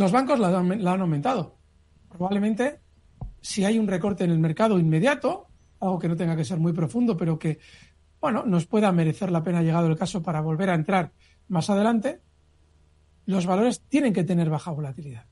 Los 0.02 0.12
bancos 0.12 0.40
la, 0.40 0.58
han 0.58 1.02
aumentado. 1.02 1.60
Probablemente, 2.10 2.80
si 3.40 3.64
hay 3.64 3.78
un 3.78 3.88
recorte 3.88 4.24
en 4.24 4.32
el 4.32 4.40
mercado 4.40 4.80
inmediato, 4.80 5.48
algo 5.80 6.00
que 6.00 6.10
no 6.10 6.16
tenga 6.16 6.36
que 6.36 6.44
ser 6.44 6.58
muy 6.58 6.74
profundo, 6.74 7.16
pero 7.16 7.38
que, 7.38 7.60
bueno, 8.20 8.44
nos 8.44 8.66
pueda 8.66 8.92
merecer 8.92 9.32
la 9.32 9.44
pena 9.44 9.62
llegado 9.62 9.86
el 9.86 9.96
caso 9.96 10.24
para 10.24 10.42
volver 10.42 10.72
a 10.72 10.74
entrar 10.74 11.12
más 11.50 11.70
adelante, 11.70 12.20
los 13.28 13.46
valores 13.46 13.82
tienen 13.82 14.12
que 14.12 14.24
tener 14.24 14.50
baja 14.50 14.72
volatilidad. 14.72 15.28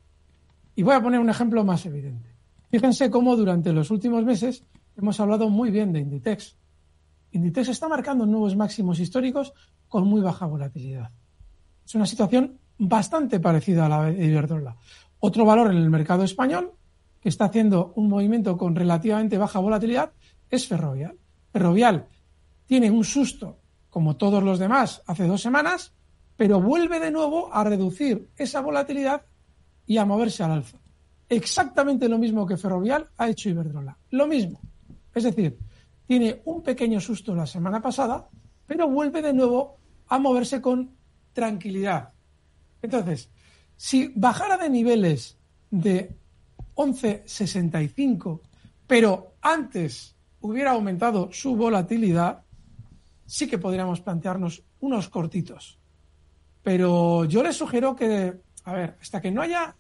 Y 0.76 0.84
voy 0.84 0.94
a 0.94 1.02
poner 1.02 1.20
un 1.20 1.32
ejemplo 1.32 1.64
más 1.64 1.88
evidente. 1.88 2.36
Fíjense 2.70 3.10
cómo 3.10 3.36
durante 3.36 3.74
los 3.74 3.90
últimos 3.90 4.24
meses 4.24 4.64
hemos 4.96 5.20
hablado 5.20 5.50
muy 5.50 5.72
bien 5.72 5.92
de 5.94 6.02
Inditex. 6.02 6.58
Inditex 7.32 7.70
está 7.70 7.88
marcando 7.88 8.28
nuevos 8.28 8.56
máximos 8.56 9.00
históricos 9.00 9.52
con 9.88 10.06
muy 10.08 10.22
baja 10.22 10.46
volatilidad. 10.46 11.10
Es 11.84 11.96
una 11.96 12.06
situación 12.06 12.60
bastante 12.80 13.40
parecida 13.40 13.86
a 13.86 13.90
la 13.90 14.04
de 14.06 14.26
Iberdrola. 14.26 14.76
Otro 15.20 15.46
valor 15.46 15.70
en 15.70 15.78
el 15.78 15.90
mercado 15.90 16.24
español 16.24 16.72
que 17.22 17.30
está 17.30 17.46
haciendo 17.46 17.92
un 17.96 18.10
movimiento 18.10 18.58
con 18.58 18.76
relativamente 18.76 19.38
baja 19.38 19.60
volatilidad 19.60 20.12
es 20.50 20.68
Ferrovial. 20.68 21.18
Ferrovial 21.52 22.08
tiene 22.66 22.90
un 22.90 23.04
susto, 23.04 23.60
como 23.90 24.16
todos 24.16 24.42
los 24.42 24.60
demás, 24.60 25.04
hace 25.06 25.28
dos 25.28 25.42
semanas, 25.42 25.94
pero 26.38 26.62
vuelve 26.62 27.00
de 27.00 27.12
nuevo 27.12 27.54
a 27.54 27.64
reducir 27.66 28.30
esa 28.38 28.62
volatilidad 28.62 29.24
y 29.86 29.98
a 29.98 30.06
moverse 30.06 30.44
al 30.44 30.52
alza. 30.52 30.78
exactamente 31.28 32.10
lo 32.10 32.18
mismo 32.18 32.46
que 32.48 32.58
Ferrovial 32.58 33.08
ha 33.18 33.30
hecho 33.30 33.50
Iberdrola. 33.50 33.98
Lo 34.12 34.26
mismo. 34.26 34.62
Es 35.14 35.24
decir, 35.24 35.60
tiene 36.08 36.42
un 36.46 36.64
pequeño 36.64 37.00
susto 37.00 37.36
la 37.36 37.46
semana 37.46 37.82
pasada, 37.82 38.28
pero 38.66 38.90
vuelve 38.90 39.22
de 39.22 39.34
nuevo 39.34 39.78
a 40.08 40.18
moverse 40.18 40.60
con 40.62 40.96
tranquilidad. 41.34 42.14
Entonces, 42.82 43.30
si 43.76 44.12
bajara 44.16 44.58
de 44.58 44.70
niveles 44.70 45.38
de 45.72 46.16
11.65, 46.76 48.42
pero 48.88 49.36
antes 49.42 50.16
hubiera 50.42 50.72
aumentado 50.72 51.30
su 51.32 51.56
volatilidad, 51.56 52.44
sí 53.26 53.48
que 53.48 53.58
podríamos 53.58 54.02
plantearnos 54.02 54.64
unos 54.80 55.10
cortitos. 55.10 55.78
Pero 56.64 57.26
yo 57.26 57.44
les 57.44 57.56
sugiero 57.56 57.96
que, 57.96 58.34
a 58.64 58.74
ver, 58.74 58.98
hasta 59.02 59.22
que 59.22 59.32
no 59.32 59.42
haya 59.42 59.76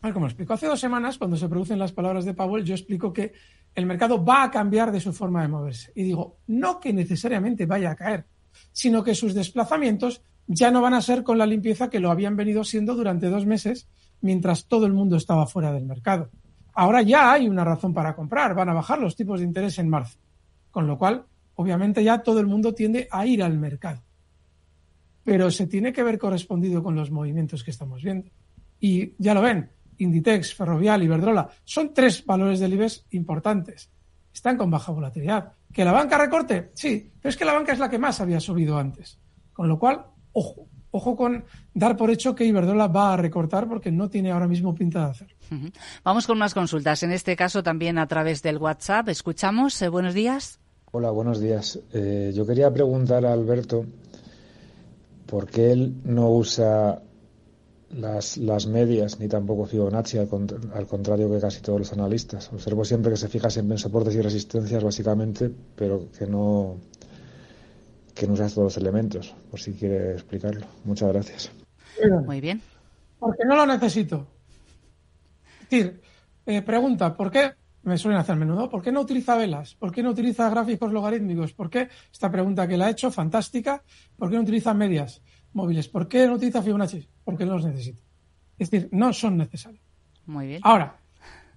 a 0.00 0.08
ver, 0.08 0.14
como 0.14 0.26
explico, 0.26 0.52
hace 0.52 0.66
dos 0.66 0.78
semanas, 0.78 1.18
cuando 1.18 1.36
se 1.36 1.48
producen 1.48 1.78
las 1.78 1.92
palabras 1.92 2.24
de 2.24 2.34
Powell, 2.34 2.64
yo 2.64 2.74
explico 2.74 3.12
que 3.12 3.32
el 3.74 3.86
mercado 3.86 4.24
va 4.24 4.44
a 4.44 4.50
cambiar 4.50 4.92
de 4.92 5.00
su 5.00 5.12
forma 5.12 5.42
de 5.42 5.48
moverse. 5.48 5.90
Y 5.94 6.02
digo, 6.02 6.38
no 6.46 6.78
que 6.78 6.92
necesariamente 6.92 7.66
vaya 7.66 7.90
a 7.90 7.96
caer, 7.96 8.26
sino 8.72 9.02
que 9.02 9.14
sus 9.14 9.34
desplazamientos 9.34 10.22
ya 10.46 10.70
no 10.70 10.80
van 10.80 10.94
a 10.94 11.00
ser 11.00 11.22
con 11.22 11.38
la 11.38 11.46
limpieza 11.46 11.90
que 11.90 12.00
lo 12.00 12.10
habían 12.10 12.36
venido 12.36 12.64
siendo 12.64 12.94
durante 12.94 13.28
dos 13.28 13.46
meses 13.46 13.88
mientras 14.20 14.66
todo 14.66 14.86
el 14.86 14.92
mundo 14.92 15.16
estaba 15.16 15.46
fuera 15.46 15.72
del 15.72 15.84
mercado. 15.84 16.30
Ahora 16.74 17.02
ya 17.02 17.32
hay 17.32 17.48
una 17.48 17.64
razón 17.64 17.94
para 17.94 18.14
comprar, 18.14 18.54
van 18.54 18.68
a 18.68 18.74
bajar 18.74 18.98
los 19.00 19.16
tipos 19.16 19.40
de 19.40 19.46
interés 19.46 19.78
en 19.78 19.88
marzo, 19.88 20.18
con 20.70 20.86
lo 20.86 20.98
cual, 20.98 21.24
obviamente 21.54 22.04
ya 22.04 22.22
todo 22.22 22.40
el 22.40 22.46
mundo 22.46 22.74
tiende 22.74 23.08
a 23.10 23.26
ir 23.26 23.42
al 23.42 23.58
mercado. 23.58 24.02
Pero 25.24 25.50
se 25.50 25.66
tiene 25.66 25.92
que 25.92 26.02
ver 26.02 26.18
correspondido 26.18 26.82
con 26.82 26.94
los 26.94 27.10
movimientos 27.10 27.64
que 27.64 27.70
estamos 27.70 28.02
viendo. 28.02 28.30
Y 28.78 29.14
ya 29.18 29.34
lo 29.34 29.42
ven, 29.42 29.70
Inditex, 29.98 30.54
Ferrovial, 30.54 31.02
Iberdrola, 31.02 31.48
son 31.64 31.92
tres 31.92 32.24
valores 32.24 32.60
del 32.60 32.74
IBEX 32.74 33.06
importantes. 33.10 33.90
Están 34.32 34.56
con 34.56 34.70
baja 34.70 34.92
volatilidad. 34.92 35.52
¿Que 35.72 35.84
la 35.84 35.92
banca 35.92 36.18
recorte? 36.18 36.70
Sí, 36.74 37.10
pero 37.20 37.30
es 37.30 37.36
que 37.36 37.44
la 37.44 37.54
banca 37.54 37.72
es 37.72 37.78
la 37.78 37.88
que 37.88 37.98
más 37.98 38.20
había 38.20 38.38
subido 38.38 38.78
antes. 38.78 39.18
Con 39.52 39.68
lo 39.68 39.78
cual, 39.78 40.04
ojo, 40.36 40.68
ojo 40.90 41.16
con 41.16 41.44
dar 41.72 41.96
por 41.96 42.10
hecho 42.10 42.34
que 42.34 42.44
Iberdrola 42.44 42.88
va 42.88 43.14
a 43.14 43.16
recortar 43.16 43.66
porque 43.66 43.90
no 43.90 44.10
tiene 44.10 44.30
ahora 44.30 44.46
mismo 44.46 44.74
pinta 44.74 45.04
de 45.04 45.10
hacer. 45.10 45.36
Vamos 46.04 46.26
con 46.26 46.36
unas 46.36 46.52
consultas, 46.52 47.02
en 47.02 47.12
este 47.12 47.36
caso 47.36 47.62
también 47.62 47.98
a 47.98 48.06
través 48.06 48.42
del 48.42 48.58
WhatsApp. 48.58 49.08
Escuchamos, 49.08 49.80
eh, 49.80 49.88
buenos 49.88 50.12
días. 50.12 50.60
Hola, 50.92 51.10
buenos 51.10 51.40
días. 51.40 51.80
Eh, 51.92 52.32
yo 52.34 52.46
quería 52.46 52.70
preguntar 52.72 53.24
a 53.24 53.32
Alberto 53.32 53.86
por 55.26 55.46
qué 55.46 55.72
él 55.72 55.96
no 56.04 56.30
usa 56.30 57.00
las, 57.90 58.36
las 58.36 58.66
medias 58.66 59.18
ni 59.18 59.28
tampoco 59.28 59.64
Fibonacci, 59.64 60.18
al, 60.18 60.28
al, 60.74 60.86
contrario 60.86 61.30
que 61.30 61.40
casi 61.40 61.62
todos 61.62 61.78
los 61.78 61.92
analistas. 61.92 62.52
Observo 62.52 62.84
siempre 62.84 63.10
que 63.10 63.16
se 63.16 63.28
fija 63.28 63.48
siempre 63.48 63.74
en 63.74 63.78
soportes 63.78 64.14
y 64.14 64.20
resistencias, 64.20 64.84
básicamente, 64.84 65.50
pero 65.76 66.10
que 66.10 66.26
no, 66.26 66.76
que 68.16 68.26
no 68.26 68.32
usa 68.32 68.48
todos 68.48 68.64
los 68.64 68.76
elementos, 68.78 69.34
por 69.50 69.60
si 69.60 69.74
quiere 69.74 70.12
explicarlo. 70.12 70.66
Muchas 70.84 71.12
gracias. 71.12 71.52
Muy 72.24 72.40
bien. 72.40 72.62
Porque 73.18 73.44
no 73.44 73.54
lo 73.54 73.66
necesito. 73.66 74.26
Es 75.62 75.70
decir, 75.70 76.00
eh, 76.46 76.62
pregunta, 76.62 77.14
¿por 77.16 77.30
qué? 77.30 77.52
Me 77.82 77.98
suelen 77.98 78.18
hacer 78.18 78.34
menudo, 78.36 78.68
¿por 78.68 78.82
qué 78.82 78.90
no 78.90 79.02
utiliza 79.02 79.36
velas? 79.36 79.74
¿Por 79.74 79.92
qué 79.92 80.02
no 80.02 80.10
utiliza 80.10 80.50
gráficos 80.50 80.90
logarítmicos? 80.92 81.52
¿Por 81.52 81.70
qué? 81.70 81.88
Esta 82.10 82.30
pregunta 82.30 82.66
que 82.66 82.76
le 82.76 82.84
ha 82.84 82.90
hecho, 82.90 83.12
fantástica. 83.12 83.84
¿Por 84.16 84.28
qué 84.28 84.36
no 84.36 84.42
utiliza 84.42 84.74
medias 84.74 85.22
móviles? 85.52 85.86
¿Por 85.86 86.08
qué 86.08 86.26
no 86.26 86.34
utiliza 86.34 86.62
Fibonacci? 86.62 87.08
Porque 87.22 87.46
no 87.46 87.54
los 87.54 87.64
necesita. 87.64 88.02
Es 88.58 88.70
decir, 88.70 88.88
no 88.92 89.12
son 89.12 89.36
necesarios. 89.36 89.82
Muy 90.24 90.48
bien. 90.48 90.60
Ahora, 90.64 90.98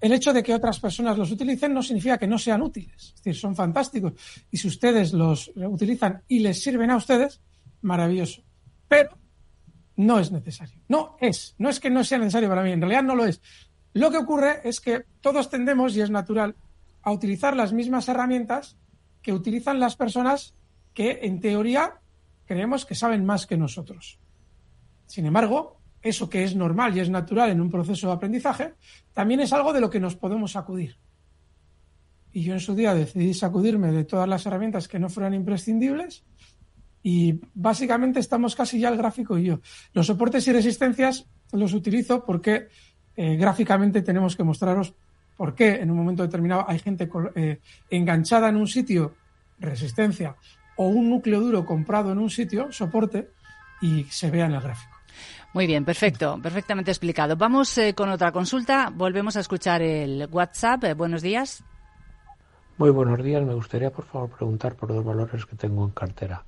el 0.02 0.14
hecho 0.14 0.32
de 0.32 0.44
que 0.44 0.54
otras 0.54 0.80
personas 0.80 1.18
los 1.18 1.32
utilicen 1.32 1.74
no 1.74 1.84
significa 1.84 2.18
que 2.18 2.28
no 2.28 2.38
sean 2.38 2.62
útiles. 2.62 3.14
Es 3.16 3.16
decir, 3.16 3.36
son 3.36 3.56
fantásticos. 3.56 4.14
Y 4.50 4.58
si 4.58 4.68
ustedes 4.68 5.14
los 5.14 5.52
utilizan 5.56 6.24
y 6.28 6.40
les 6.40 6.62
sirven 6.62 6.92
a 6.92 6.96
ustedes, 6.96 7.42
maravilloso. 7.82 8.44
Pero 8.88 9.18
no 9.98 10.20
es 10.20 10.32
necesario. 10.32 10.82
No 10.88 11.18
es. 11.20 11.56
No 11.58 11.70
es 11.70 11.80
que 11.80 11.90
no 11.90 12.04
sea 12.04 12.18
necesario 12.18 12.48
para 12.48 12.64
mí. 12.64 12.72
En 12.72 12.82
realidad 12.82 13.04
no 13.04 13.16
lo 13.16 13.26
es. 13.26 13.42
Lo 13.94 14.12
que 14.12 14.18
ocurre 14.18 14.62
es 14.64 14.80
que 14.80 15.04
todos 15.20 15.50
tendemos, 15.50 15.96
y 15.96 16.02
es 16.02 16.10
natural, 16.10 16.56
a 17.02 17.12
utilizar 17.12 17.56
las 17.56 17.74
mismas 17.74 18.08
herramientas 18.08 18.78
que 19.22 19.34
utilizan 19.34 19.80
las 19.80 19.96
personas 19.96 20.56
que, 20.94 21.20
en 21.24 21.40
teoría, 21.40 22.00
creemos 22.46 22.86
que 22.86 22.96
saben 22.96 23.26
más 23.26 23.46
que 23.46 23.58
nosotros. 23.58 24.20
Sin 25.08 25.26
embargo, 25.26 25.79
eso 26.02 26.30
que 26.30 26.44
es 26.44 26.56
normal 26.56 26.96
y 26.96 27.02
es 27.02 27.10
natural 27.10 27.50
en 27.50 27.62
un 27.62 27.70
proceso 27.70 28.08
de 28.08 28.14
aprendizaje, 28.14 28.74
también 29.14 29.40
es 29.40 29.54
algo 29.54 29.74
de 29.74 29.82
lo 29.82 29.90
que 29.90 30.00
nos 30.00 30.16
podemos 30.16 30.52
sacudir. 30.52 30.98
Y 32.32 32.44
yo 32.44 32.54
en 32.54 32.60
su 32.60 32.76
día 32.76 32.94
decidí 32.94 33.34
sacudirme 33.34 33.92
de 33.92 34.04
todas 34.04 34.30
las 34.30 34.46
herramientas 34.46 34.88
que 34.88 35.00
no 35.00 35.10
fueran 35.10 35.34
imprescindibles 35.34 36.24
y 37.02 37.40
básicamente 37.54 38.20
estamos 38.20 38.56
casi 38.56 38.80
ya 38.80 38.90
el 38.90 38.98
gráfico 38.98 39.38
y 39.38 39.46
yo. 39.46 39.62
Los 39.94 40.08
soportes 40.08 40.48
y 40.48 40.52
resistencias 40.52 41.28
los 41.52 41.74
utilizo 41.74 42.24
porque 42.26 42.68
eh, 43.16 43.36
gráficamente 43.36 44.02
tenemos 44.02 44.36
que 44.36 44.44
mostraros 44.44 44.94
por 45.36 45.56
qué 45.56 45.76
en 45.76 45.90
un 45.90 45.98
momento 45.98 46.24
determinado 46.24 46.66
hay 46.68 46.80
gente 46.80 47.10
eh, 47.36 47.60
enganchada 47.90 48.50
en 48.50 48.58
un 48.58 48.68
sitio, 48.68 49.16
resistencia, 49.58 50.36
o 50.76 50.88
un 50.88 51.10
núcleo 51.10 51.40
duro 51.42 51.66
comprado 51.66 52.12
en 52.12 52.20
un 52.20 52.30
sitio, 52.30 52.72
soporte, 52.72 53.32
y 53.82 54.04
se 54.06 54.30
vea 54.30 54.46
en 54.46 54.54
el 54.54 54.62
gráfico. 54.62 54.99
Muy 55.52 55.66
bien, 55.66 55.84
perfecto, 55.84 56.40
perfectamente 56.42 56.92
explicado. 56.92 57.36
Vamos 57.36 57.76
eh, 57.80 57.96
con 57.96 58.10
otra 58.10 58.32
consulta. 58.32 58.92
Volvemos 58.94 59.36
a 59.36 59.40
escuchar 59.40 59.82
el 59.82 60.28
WhatsApp. 60.32 60.84
Eh, 60.84 60.94
buenos 60.94 61.24
días. 61.24 61.64
Muy 62.78 62.92
buenos 62.92 63.24
días. 63.24 63.44
Me 63.44 63.56
gustaría, 63.56 63.90
por 63.90 64.06
favor, 64.06 64.30
preguntar 64.30 64.76
por 64.76 64.94
dos 64.94 65.04
valores 65.04 65.46
que 65.48 65.56
tengo 65.56 65.84
en 65.86 65.92
cartera. 65.92 66.44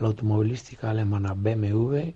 La 0.00 0.08
automovilística 0.08 0.90
alemana 0.90 1.32
BMW 1.34 2.12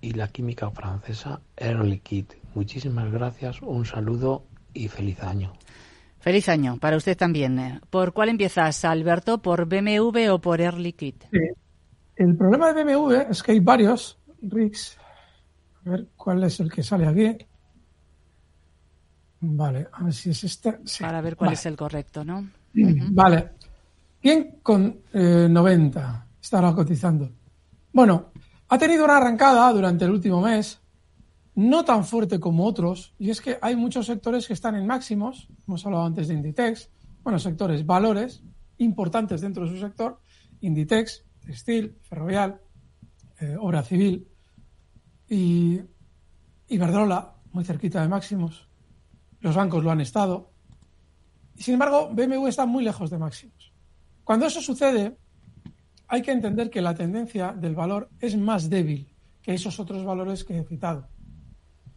y 0.00 0.12
la 0.12 0.26
química 0.26 0.70
francesa 0.72 1.40
Air 1.56 1.84
Liquide. 1.84 2.40
Muchísimas 2.54 3.10
gracias, 3.12 3.62
un 3.62 3.86
saludo 3.86 4.44
y 4.74 4.88
feliz 4.88 5.22
año. 5.22 5.52
Feliz 6.18 6.48
año 6.48 6.78
para 6.78 6.96
usted 6.96 7.16
también. 7.16 7.80
¿Por 7.90 8.12
cuál 8.12 8.28
empiezas, 8.28 8.84
Alberto? 8.84 9.40
¿Por 9.40 9.66
BMW 9.66 10.32
o 10.32 10.40
por 10.40 10.60
Air 10.60 10.74
Liquide? 10.74 11.28
Sí. 11.30 11.38
El 12.16 12.36
problema 12.36 12.72
de 12.72 12.84
BMW 12.84 13.30
es 13.30 13.42
que 13.42 13.52
hay 13.52 13.60
varios 13.60 14.18
RICS 14.42 14.98
a 15.84 15.90
ver 15.90 16.08
cuál 16.16 16.44
es 16.44 16.60
el 16.60 16.70
que 16.70 16.82
sale 16.82 17.06
aquí. 17.06 17.44
Vale, 19.40 19.88
a 19.92 20.04
ver 20.04 20.12
si 20.12 20.30
es 20.30 20.44
este. 20.44 20.78
Para 21.00 21.20
ver 21.20 21.36
cuál 21.36 21.52
es 21.52 21.66
el 21.66 21.76
correcto, 21.76 22.24
¿no? 22.24 22.48
Vale. 22.74 23.50
¿Quién 24.20 24.60
con 24.62 25.00
90 25.12 26.00
eh, 26.00 26.36
estará 26.40 26.72
cotizando? 26.72 27.28
Bueno, 27.92 28.30
ha 28.68 28.78
tenido 28.78 29.04
una 29.04 29.16
arrancada 29.16 29.72
durante 29.72 30.04
el 30.04 30.12
último 30.12 30.40
mes, 30.40 30.80
no 31.56 31.84
tan 31.84 32.04
fuerte 32.04 32.38
como 32.38 32.64
otros, 32.64 33.14
y 33.18 33.30
es 33.30 33.40
que 33.40 33.58
hay 33.60 33.74
muchos 33.74 34.06
sectores 34.06 34.46
que 34.46 34.52
están 34.52 34.76
en 34.76 34.86
máximos, 34.86 35.48
hemos 35.66 35.84
hablado 35.84 36.04
antes 36.04 36.28
de 36.28 36.34
Inditex, 36.34 36.88
bueno, 37.24 37.38
sectores, 37.40 37.84
valores 37.84 38.42
importantes 38.78 39.40
dentro 39.40 39.64
de 39.64 39.70
su 39.70 39.78
sector, 39.78 40.20
Inditex, 40.60 41.24
textil, 41.44 41.98
ferrovial, 42.02 42.60
eh, 43.40 43.56
obra 43.58 43.82
civil, 43.82 44.28
y 45.28 45.80
Iberdrola, 46.72 47.34
muy 47.52 47.64
cerquita 47.64 48.00
de 48.00 48.08
máximos. 48.08 48.66
Los 49.40 49.54
bancos 49.54 49.84
lo 49.84 49.90
han 49.90 50.00
estado. 50.00 50.52
Y 51.54 51.62
sin 51.62 51.74
embargo, 51.74 52.08
BMW 52.12 52.46
está 52.46 52.64
muy 52.64 52.82
lejos 52.82 53.10
de 53.10 53.18
máximos. 53.18 53.74
Cuando 54.24 54.46
eso 54.46 54.62
sucede, 54.62 55.18
hay 56.08 56.22
que 56.22 56.32
entender 56.32 56.70
que 56.70 56.80
la 56.80 56.94
tendencia 56.94 57.52
del 57.52 57.74
valor 57.74 58.08
es 58.20 58.38
más 58.38 58.70
débil 58.70 59.14
que 59.42 59.52
esos 59.52 59.78
otros 59.80 60.02
valores 60.04 60.44
que 60.44 60.58
he 60.58 60.64
citado. 60.64 61.08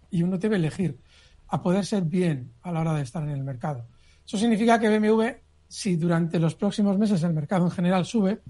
Y 0.10 0.24
uno 0.24 0.38
debe 0.38 0.58
elegir 0.58 1.00
a 1.48 1.62
poder 1.62 1.86
ser 1.86 2.04
bien 2.04 2.52
a 2.62 2.72
la 2.74 2.82
hora 2.82 2.94
de 2.96 3.04
estar 3.04 3.24
en 3.24 3.30
el 3.30 3.44
mercado. 3.44 3.88
Eso 4.26 4.38
significa 4.38 4.78
que 4.78 4.90
BMW, 4.90 5.24
si 5.68 5.96
durante 5.96 6.38
los 6.38 6.56
próximos 6.56 6.98
meses 6.98 7.24
el 7.24 7.34
mercado 7.34 7.64
en 7.64 7.72
general 7.72 8.06
sube, 8.06 8.42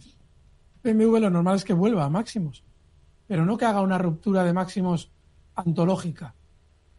BMW 0.83 1.17
lo 1.17 1.29
normal 1.29 1.57
es 1.57 1.65
que 1.65 1.73
vuelva 1.73 2.05
a 2.05 2.09
máximos 2.09 2.63
pero 3.27 3.45
no 3.45 3.57
que 3.57 3.65
haga 3.65 3.81
una 3.81 3.97
ruptura 3.97 4.43
de 4.43 4.53
máximos 4.53 5.11
antológica. 5.55 6.35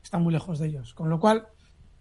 Está 0.03 0.19
muy 0.19 0.33
lejos 0.33 0.59
de 0.59 0.69
ellos. 0.69 0.95
Con 0.95 1.11
lo 1.11 1.19
cual, 1.19 1.47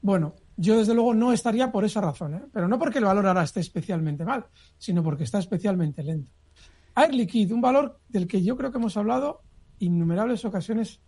bueno, 0.01 0.35
yo 0.57 0.77
desde 0.77 0.93
luego 0.93 1.13
no 1.13 1.31
estaría 1.33 1.71
por 1.71 1.85
esa 1.85 2.01
razón, 2.01 2.35
¿eh? 2.35 2.43
pero 2.51 2.67
no 2.67 2.79
porque 2.79 2.99
el 2.99 3.05
valor 3.05 3.27
ahora 3.27 3.43
esté 3.43 3.59
especialmente 3.59 4.25
mal, 4.25 4.45
sino 4.77 5.03
porque 5.03 5.23
está 5.23 5.39
especialmente 5.39 6.03
lento. 6.03 6.31
Air 6.95 7.13
Liquide, 7.13 7.53
un 7.53 7.61
valor 7.61 7.99
del 8.07 8.27
que 8.27 8.41
yo 8.41 8.55
creo 8.55 8.71
que 8.71 8.77
hemos 8.77 8.95
hablado 8.95 9.41
innumerables 9.79 10.45
ocasiones 10.45 11.01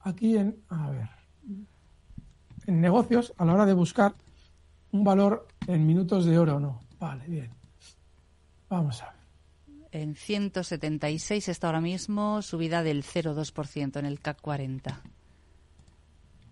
aquí 0.00 0.36
en, 0.36 0.60
a 0.68 0.90
ver, 0.90 1.08
en 2.66 2.80
negocios 2.80 3.32
a 3.36 3.44
la 3.44 3.54
hora 3.54 3.66
de 3.66 3.74
buscar 3.74 4.14
un 4.92 5.04
valor 5.04 5.46
en 5.68 5.86
minutos 5.86 6.24
de 6.24 6.38
oro 6.38 6.56
o 6.56 6.60
no. 6.60 6.80
Vale, 6.98 7.24
bien. 7.28 7.50
Vamos 8.68 9.00
a 9.02 9.12
ver 9.12 9.19
en 9.92 10.14
176 10.14 11.48
está 11.48 11.68
ahora 11.68 11.80
mismo, 11.80 12.42
subida 12.42 12.82
del 12.82 13.02
0,2% 13.02 13.98
en 13.98 14.06
el 14.06 14.20
CAC 14.20 14.40
40. 14.40 15.02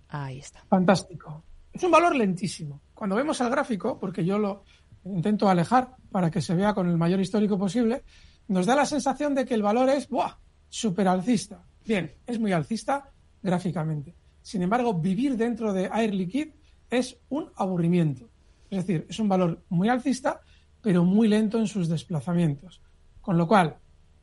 Ahí 0.08 0.38
está. 0.38 0.64
Fantástico. 0.68 1.42
Es 1.72 1.82
un 1.82 1.90
valor 1.90 2.16
lentísimo. 2.16 2.80
Cuando 2.94 3.16
vemos 3.16 3.40
el 3.40 3.50
gráfico, 3.50 3.98
porque 3.98 4.24
yo 4.24 4.38
lo 4.38 4.64
intento 5.04 5.48
alejar 5.48 5.96
para 6.10 6.30
que 6.30 6.40
se 6.40 6.54
vea 6.54 6.74
con 6.74 6.88
el 6.88 6.96
mayor 6.96 7.20
histórico 7.20 7.58
posible, 7.58 8.02
nos 8.48 8.66
da 8.66 8.74
la 8.74 8.86
sensación 8.86 9.34
de 9.34 9.44
que 9.44 9.54
el 9.54 9.62
valor 9.62 9.88
es 9.88 10.08
¡buah! 10.08 10.36
super 10.68 11.08
alcista. 11.08 11.64
Bien, 11.84 12.12
es 12.26 12.38
muy 12.38 12.52
alcista 12.52 13.10
gráficamente. 13.42 14.14
Sin 14.42 14.62
embargo, 14.62 14.94
vivir 14.94 15.36
dentro 15.36 15.72
de 15.72 15.90
Air 15.92 16.14
Liquide 16.14 16.54
es 16.90 17.18
un 17.28 17.50
aburrimiento. 17.56 18.30
Es 18.70 18.86
decir, 18.86 19.06
es 19.08 19.18
un 19.18 19.28
valor 19.28 19.62
muy 19.68 19.88
alcista, 19.88 20.40
pero 20.80 21.04
muy 21.04 21.28
lento 21.28 21.58
en 21.58 21.66
sus 21.66 21.88
desplazamientos. 21.88 22.80
Con 23.20 23.36
lo 23.36 23.46
cual, 23.46 23.76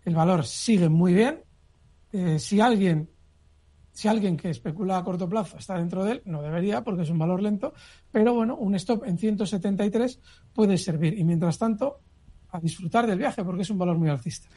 el 0.04 0.16
valor 0.16 0.46
sigue 0.46 0.90
muy 0.90 1.14
bien. 1.14 1.44
Eh, 2.12 2.40
si 2.40 2.62
alguien 2.62 3.10
si 3.96 4.10
alguien 4.10 4.36
que 4.36 4.50
especula 4.50 4.98
a 4.98 5.04
corto 5.06 5.30
plazo 5.30 5.58
está 5.58 5.78
dentro 5.78 6.04
de 6.04 6.12
él, 6.14 6.22
no 6.26 6.42
debería 6.42 6.84
porque 6.84 7.04
es 7.04 7.10
un 7.10 7.18
valor 7.18 7.42
lento, 7.42 7.74
pero 8.12 8.34
bueno, 8.34 8.58
un 8.58 8.76
stop 8.76 9.06
en 9.06 9.18
173 9.18 10.20
puede 10.54 10.78
servir. 10.78 11.18
Y 11.18 11.24
mientras 11.24 11.58
tanto, 11.58 12.02
a 12.52 12.60
disfrutar 12.60 13.08
del 13.08 13.20
viaje 13.20 13.46
porque 13.46 13.62
es 13.62 13.70
un 13.70 13.78
valor 13.78 13.98
muy 13.98 14.10
alcista. 14.10 14.50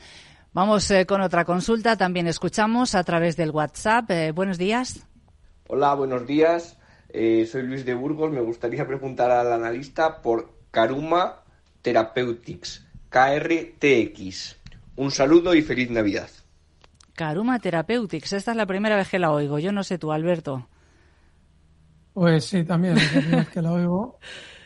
Vamos 0.52 0.90
eh, 0.90 1.06
con 1.06 1.20
otra 1.20 1.44
consulta. 1.44 1.96
También 1.96 2.26
escuchamos 2.26 2.96
a 2.96 3.04
través 3.04 3.36
del 3.36 3.52
WhatsApp. 3.52 4.10
Eh, 4.10 4.32
buenos 4.32 4.58
días. 4.58 5.06
Hola, 5.68 5.94
buenos 5.94 6.26
días. 6.26 6.76
Eh, 7.08 7.46
soy 7.46 7.62
Luis 7.62 7.84
de 7.84 7.94
Burgos. 7.94 8.32
Me 8.32 8.40
gustaría 8.40 8.88
preguntar 8.88 9.30
al 9.30 9.52
analista 9.52 10.20
por 10.20 10.52
Karuma 10.72 11.44
Therapeutics, 11.82 12.87
KRTX. 13.08 14.56
Un 14.96 15.10
saludo 15.10 15.54
y 15.54 15.62
feliz 15.62 15.90
Navidad. 15.90 16.28
Karuma 17.14 17.58
Therapeutics. 17.58 18.32
Esta 18.32 18.52
es 18.52 18.56
la 18.56 18.66
primera 18.66 18.96
vez 18.96 19.08
que 19.08 19.18
la 19.18 19.32
oigo. 19.32 19.58
Yo 19.58 19.72
no 19.72 19.82
sé 19.82 19.98
tú, 19.98 20.12
Alberto. 20.12 20.68
Pues 22.14 22.44
sí, 22.44 22.64
también 22.64 22.96
es 22.96 23.04
la 23.04 23.20
primera 23.20 23.38
vez 23.38 23.48
que 23.48 23.62
la 23.62 23.72
oigo. 23.72 24.18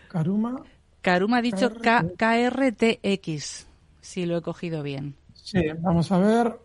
Karuma. 0.08 0.62
Karuma 1.00 1.38
ha 1.38 1.42
dicho 1.42 1.70
KRTX, 1.70 3.66
si 4.00 4.26
lo 4.26 4.36
he 4.36 4.42
cogido 4.42 4.82
bien. 4.82 5.16
Sí, 5.34 5.60
vamos 5.80 6.12
a 6.12 6.18
ver 6.18 6.58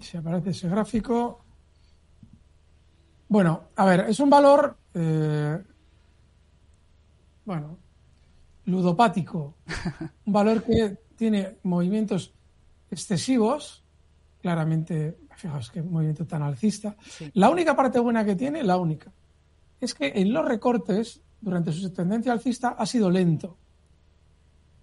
si 0.00 0.16
aparece 0.16 0.50
ese 0.50 0.68
gráfico. 0.68 1.44
Bueno, 3.28 3.68
a 3.76 3.84
ver, 3.84 4.00
es 4.08 4.20
un 4.20 4.28
valor, 4.28 4.76
eh, 4.92 5.62
bueno, 7.44 7.78
ludopático. 8.66 9.56
Un 10.26 10.32
valor 10.32 10.62
que 10.62 10.98
tiene 11.16 11.58
movimientos 11.62 12.34
excesivos, 12.90 13.84
claramente, 14.40 15.18
fijaos 15.36 15.70
qué 15.70 15.82
movimiento 15.82 16.26
tan 16.26 16.42
alcista. 16.42 16.96
La 17.34 17.50
única 17.50 17.74
parte 17.74 17.98
buena 17.98 18.24
que 18.24 18.36
tiene, 18.36 18.62
la 18.62 18.76
única, 18.76 19.12
es 19.80 19.94
que 19.94 20.12
en 20.14 20.32
los 20.32 20.44
recortes, 20.44 21.22
durante 21.40 21.72
su 21.72 21.92
tendencia 21.92 22.32
alcista, 22.32 22.70
ha 22.70 22.86
sido 22.86 23.10
lento. 23.10 23.58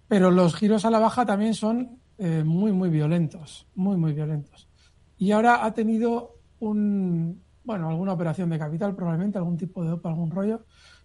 Pero 0.08 0.30
los 0.30 0.54
giros 0.54 0.84
a 0.84 0.90
la 0.90 0.98
baja 0.98 1.24
también 1.24 1.54
son 1.54 1.98
eh, 2.18 2.44
muy, 2.44 2.72
muy 2.72 2.90
violentos, 2.90 3.66
muy, 3.74 3.96
muy 3.96 4.12
violentos. 4.12 4.68
Y 5.16 5.32
ahora 5.32 5.64
ha 5.64 5.72
tenido 5.72 6.38
un, 6.60 7.42
bueno, 7.64 7.88
alguna 7.88 8.12
operación 8.12 8.50
de 8.50 8.58
capital, 8.58 8.94
probablemente 8.94 9.38
algún 9.38 9.56
tipo 9.56 9.84
de 9.84 9.92
OPA, 9.92 10.10
algún 10.10 10.30
rollo, 10.30 10.64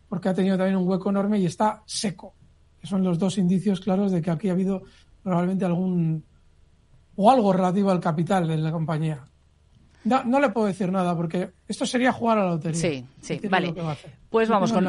porque 0.09 0.29
ha 0.29 0.33
tenido 0.33 0.57
también 0.57 0.77
un 0.77 0.87
hueco 0.87 1.09
enorme 1.09 1.39
y 1.39 1.45
está 1.45 1.83
seco. 1.85 2.35
Que 2.87 2.91
son 2.91 3.03
los 3.03 3.19
dos 3.19 3.37
indicios 3.37 3.81
claros 3.81 4.13
de 4.13 4.21
que 4.21 4.31
aquí 4.31 4.47
ha 4.47 4.53
habido 4.53 4.83
probablemente 5.21 5.65
algún 5.65 6.23
o 7.17 7.29
algo 7.29 7.51
relativo 7.51 7.91
al 7.91 7.99
capital 7.99 8.47
de 8.47 8.55
la 8.57 8.71
compañía. 8.71 9.25
No, 10.05 10.23
no 10.23 10.39
le 10.39 10.49
puedo 10.51 10.67
decir 10.67 10.89
nada 10.89 11.13
porque 11.17 11.49
esto 11.67 11.85
sería 11.85 12.13
jugar 12.13 12.37
a 12.37 12.45
la 12.45 12.51
lotería. 12.51 12.79
Sí, 12.79 13.05
sí, 13.19 13.41
vale. 13.49 13.73
Pues 14.29 14.47
vamos 14.47 14.71
con, 14.71 14.85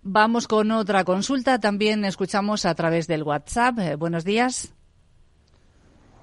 vamos 0.00 0.48
con 0.48 0.70
otra 0.70 1.04
consulta. 1.04 1.58
También 1.58 2.06
escuchamos 2.06 2.64
a 2.64 2.74
través 2.74 3.06
del 3.06 3.22
WhatsApp. 3.22 3.78
Eh, 3.80 3.96
buenos 3.96 4.24
días. 4.24 4.72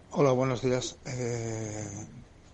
Hola, 0.10 0.32
buenos 0.32 0.64
días. 0.64 0.98
Eh, 1.06 2.08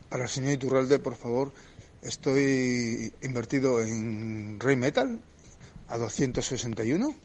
para 0.10 0.24
el 0.24 0.30
señor 0.30 0.52
Iturralde, 0.52 1.00
por 1.00 1.16
favor, 1.16 1.54
estoy 2.02 3.14
invertido 3.22 3.82
en 3.82 4.60
Rey 4.60 4.76
Metal 4.76 5.18
a 5.88 5.98
261. 5.98 7.16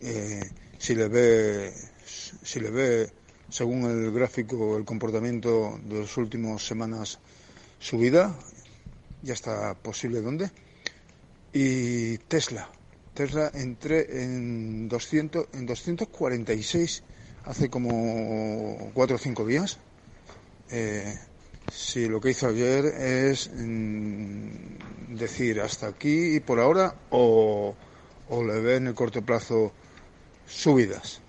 Eh, 0.00 0.50
si 0.78 0.94
le 0.94 1.08
ve, 1.08 1.72
si 2.04 2.60
le 2.60 2.70
ve 2.70 3.12
según 3.48 3.84
el 3.84 4.10
gráfico, 4.12 4.76
el 4.76 4.84
comportamiento 4.84 5.78
de 5.84 6.00
las 6.00 6.16
últimas 6.16 6.66
semanas 6.66 7.18
subida, 7.78 8.34
ya 9.22 9.34
está 9.34 9.74
posible 9.74 10.20
dónde. 10.20 10.50
Y 11.52 12.18
Tesla, 12.18 12.68
Tesla 13.14 13.50
entré 13.54 14.22
en 14.24 14.88
200, 14.88 15.48
en 15.52 15.66
246 15.66 17.02
hace 17.44 17.70
como 17.70 18.90
4 18.92 19.16
o 19.16 19.18
5 19.18 19.46
días. 19.46 19.78
Eh, 20.70 21.14
si 21.72 22.08
lo 22.08 22.20
que 22.20 22.30
hizo 22.30 22.48
ayer 22.48 22.86
es 22.86 23.50
mm, 23.54 25.14
decir 25.16 25.60
hasta 25.60 25.86
aquí 25.86 26.36
y 26.36 26.40
por 26.40 26.58
ahora 26.58 26.94
o, 27.10 27.74
o 28.28 28.44
le 28.44 28.60
ve 28.60 28.76
en 28.76 28.88
el 28.88 28.94
corto 28.94 29.22
plazo 29.22 29.72
subidas. 30.46 31.20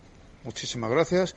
Muchísimas 0.43 0.91
gracias 0.91 1.36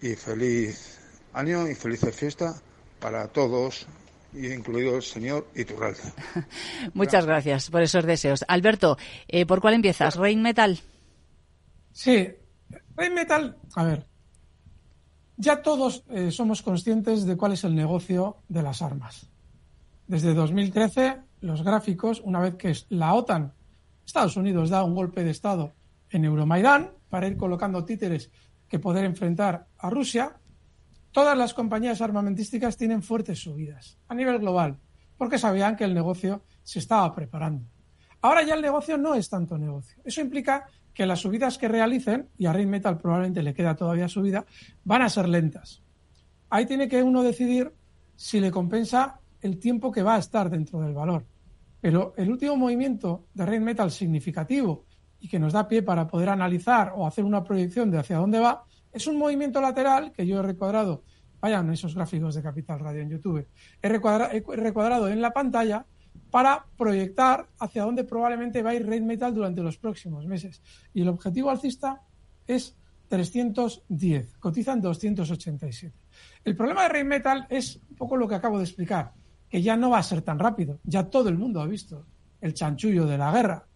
y 0.00 0.14
feliz 0.14 0.98
año 1.32 1.68
y 1.68 1.74
feliz 1.74 2.00
fiesta 2.12 2.60
para 3.00 3.28
todos, 3.28 3.86
incluido 4.34 4.96
el 4.96 5.02
señor 5.02 5.46
Iturralde. 5.54 6.00
Muchas 6.94 7.26
gracias. 7.26 7.70
por 7.70 7.82
esos 7.82 8.04
deseos. 8.04 8.44
Alberto, 8.48 8.98
eh, 9.28 9.46
¿por 9.46 9.60
cuál 9.60 9.74
empiezas? 9.74 10.16
¿Rain 10.16 10.42
Metal? 10.42 10.78
Sí, 11.92 12.28
Rain 12.96 13.14
Metal, 13.14 13.56
a 13.74 13.84
ver, 13.84 14.06
ya 15.36 15.62
todos 15.62 16.04
eh, 16.10 16.32
somos 16.32 16.62
conscientes 16.62 17.24
de 17.24 17.36
cuál 17.36 17.52
es 17.52 17.64
el 17.64 17.74
negocio 17.74 18.38
de 18.48 18.62
las 18.62 18.82
armas. 18.82 19.28
Desde 20.08 20.34
2013, 20.34 21.20
los 21.40 21.62
gráficos, 21.62 22.20
una 22.24 22.40
vez 22.40 22.56
que 22.56 22.74
la 22.88 23.14
OTAN, 23.14 23.52
Estados 24.04 24.36
Unidos, 24.36 24.70
da 24.70 24.82
un 24.82 24.94
golpe 24.94 25.22
de 25.22 25.30
Estado 25.30 25.74
en 26.10 26.24
Euromaidán 26.24 26.90
para 27.08 27.26
ir 27.26 27.36
colocando 27.36 27.84
títeres 27.84 28.30
que 28.68 28.78
poder 28.78 29.04
enfrentar 29.04 29.66
a 29.78 29.90
Rusia, 29.90 30.36
todas 31.10 31.36
las 31.36 31.54
compañías 31.54 32.00
armamentísticas 32.00 32.76
tienen 32.76 33.02
fuertes 33.02 33.40
subidas 33.40 33.98
a 34.08 34.14
nivel 34.14 34.38
global, 34.38 34.78
porque 35.16 35.38
sabían 35.38 35.76
que 35.76 35.84
el 35.84 35.94
negocio 35.94 36.42
se 36.62 36.78
estaba 36.78 37.14
preparando. 37.14 37.66
Ahora 38.20 38.42
ya 38.42 38.54
el 38.54 38.62
negocio 38.62 38.98
no 38.98 39.14
es 39.14 39.28
tanto 39.28 39.56
negocio. 39.56 40.02
Eso 40.04 40.20
implica 40.20 40.66
que 40.92 41.06
las 41.06 41.20
subidas 41.20 41.56
que 41.58 41.68
realicen, 41.68 42.28
y 42.36 42.46
a 42.46 42.52
Metal 42.52 42.98
probablemente 42.98 43.42
le 43.42 43.54
queda 43.54 43.76
todavía 43.76 44.08
subida, 44.08 44.44
van 44.84 45.02
a 45.02 45.08
ser 45.08 45.28
lentas. 45.28 45.82
Ahí 46.50 46.66
tiene 46.66 46.88
que 46.88 47.02
uno 47.02 47.22
decidir 47.22 47.72
si 48.16 48.40
le 48.40 48.50
compensa 48.50 49.20
el 49.40 49.60
tiempo 49.60 49.92
que 49.92 50.02
va 50.02 50.16
a 50.16 50.18
estar 50.18 50.50
dentro 50.50 50.80
del 50.80 50.94
valor. 50.94 51.24
Pero 51.80 52.14
el 52.16 52.30
último 52.30 52.56
movimiento 52.56 53.26
de 53.32 53.46
Rain 53.46 53.62
Metal 53.62 53.90
significativo 53.92 54.86
y 55.20 55.28
que 55.28 55.38
nos 55.38 55.52
da 55.52 55.68
pie 55.68 55.82
para 55.82 56.06
poder 56.06 56.28
analizar 56.28 56.92
o 56.94 57.06
hacer 57.06 57.24
una 57.24 57.42
proyección 57.42 57.90
de 57.90 57.98
hacia 57.98 58.18
dónde 58.18 58.38
va, 58.38 58.64
es 58.92 59.06
un 59.06 59.16
movimiento 59.16 59.60
lateral 59.60 60.12
que 60.12 60.26
yo 60.26 60.38
he 60.38 60.42
recuadrado, 60.42 61.04
vayan 61.40 61.70
esos 61.70 61.94
gráficos 61.94 62.34
de 62.34 62.42
Capital 62.42 62.80
Radio 62.80 63.02
en 63.02 63.10
YouTube, 63.10 63.46
he 63.82 63.88
recuadrado, 63.88 65.08
en 65.08 65.20
la 65.20 65.32
pantalla 65.32 65.86
para 66.30 66.66
proyectar 66.76 67.48
hacia 67.58 67.84
dónde 67.84 68.04
probablemente 68.04 68.62
va 68.62 68.70
a 68.70 68.74
ir 68.74 68.86
Rain 68.86 69.06
Metal 69.06 69.32
durante 69.34 69.62
los 69.62 69.78
próximos 69.78 70.26
meses. 70.26 70.62
Y 70.92 71.02
el 71.02 71.08
objetivo 71.08 71.48
alcista 71.48 72.02
es 72.46 72.76
310, 73.08 74.36
cotizan 74.36 74.80
287. 74.80 75.94
El 76.44 76.56
problema 76.56 76.82
de 76.82 76.88
Rain 76.90 77.08
Metal 77.08 77.46
es 77.48 77.80
un 77.88 77.96
poco 77.96 78.16
lo 78.16 78.28
que 78.28 78.34
acabo 78.34 78.58
de 78.58 78.64
explicar, 78.64 79.12
que 79.48 79.62
ya 79.62 79.76
no 79.76 79.90
va 79.90 79.98
a 79.98 80.02
ser 80.02 80.22
tan 80.22 80.38
rápido, 80.38 80.80
ya 80.84 81.08
todo 81.08 81.28
el 81.28 81.38
mundo 81.38 81.60
ha 81.60 81.66
visto 81.66 82.04
el 82.40 82.52
chanchullo 82.52 83.06
de 83.06 83.16
la 83.16 83.32
guerra, 83.32 83.66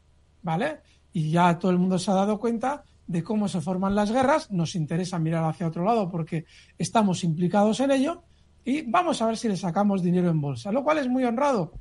¿vale? 0.43 0.81
Y 1.13 1.31
ya 1.31 1.59
todo 1.59 1.71
el 1.71 1.79
mundo 1.79 1.99
se 1.99 2.11
ha 2.11 2.15
dado 2.15 2.39
cuenta 2.39 2.85
de 3.07 3.23
cómo 3.23 3.49
se 3.49 3.61
forman 3.61 3.95
las 3.95 4.11
guerras, 4.11 4.51
nos 4.51 4.75
interesa 4.75 5.19
mirar 5.19 5.45
hacia 5.45 5.67
otro 5.67 5.85
lado 5.85 6.09
porque 6.09 6.47
estamos 6.79 7.25
implicados 7.25 7.81
en 7.81 7.91
ello 7.91 8.23
y 8.65 8.83
vamos 8.83 9.21
a 9.21 9.27
ver 9.27 9.37
si 9.37 9.49
le 9.49 9.57
sacamos 9.57 10.03
dinero 10.03 10.31
en 10.31 10.41
bolsa, 10.41 10.73
lo 10.73 10.85
cual 10.85 10.99
es 10.99 11.09
muy 11.09 11.25
honrado 11.25 11.73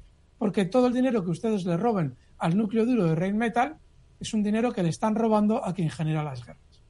porque 0.41 0.65
todo 0.65 0.87
el 0.87 0.93
dinero 0.93 1.23
que 1.23 1.29
ustedes 1.29 1.65
le 1.65 1.77
roben 1.77 2.15
al 2.39 2.57
núcleo 2.57 2.83
duro 2.85 3.05
de 3.05 3.13
Rain 3.13 3.37
Metal 3.37 3.77
es 4.19 4.33
un 4.33 4.41
dinero 4.41 4.71
que 4.71 4.81
le 4.81 4.89
están 4.89 5.13
robando 5.13 5.63
a 5.63 5.71
quien 5.71 5.89
genera 5.91 6.23
las 6.23 6.43
guerras. 6.43 6.81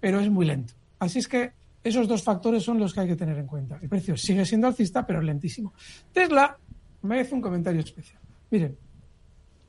Pero 0.00 0.20
es 0.20 0.30
muy 0.30 0.46
lento. 0.46 0.72
Así 0.98 1.18
es 1.18 1.28
que 1.28 1.52
esos 1.84 2.08
dos 2.08 2.22
factores 2.22 2.62
son 2.62 2.78
los 2.78 2.94
que 2.94 3.00
hay 3.00 3.08
que 3.08 3.16
tener 3.16 3.36
en 3.36 3.46
cuenta. 3.46 3.78
El 3.82 3.90
precio 3.90 4.16
sigue 4.16 4.46
siendo 4.46 4.68
alcista, 4.68 5.04
pero 5.06 5.20
lentísimo. 5.20 5.74
Tesla 6.12 6.56
merece 7.02 7.34
un 7.34 7.42
comentario 7.42 7.80
especial. 7.80 8.22
Miren, 8.50 8.76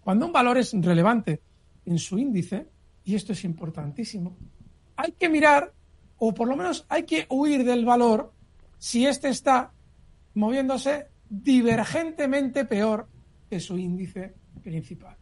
cuando 0.02 0.26
un 0.26 0.32
valor 0.32 0.58
es 0.58 0.74
relevante 0.74 1.42
en 1.86 2.00
su 2.00 2.18
índice, 2.18 2.68
y 3.04 3.16
esto 3.16 3.34
es 3.34 3.44
importantísimo, 3.44 4.38
hay 4.96 5.12
que 5.14 5.30
mirar, 5.30 5.74
o 6.18 6.34
por 6.34 6.48
lo 6.48 6.56
menos 6.56 6.86
hay 6.90 7.04
que 7.04 7.26
huir 7.30 7.64
del 7.64 7.86
valor, 7.86 8.34
si 8.78 9.06
éste 9.06 9.30
está 9.30 9.72
moviéndose 10.36 11.08
divergentemente 11.30 12.66
peor 12.66 13.08
que 13.50 13.60
su 13.60 13.78
índice 13.78 14.36
principal. 14.62 15.18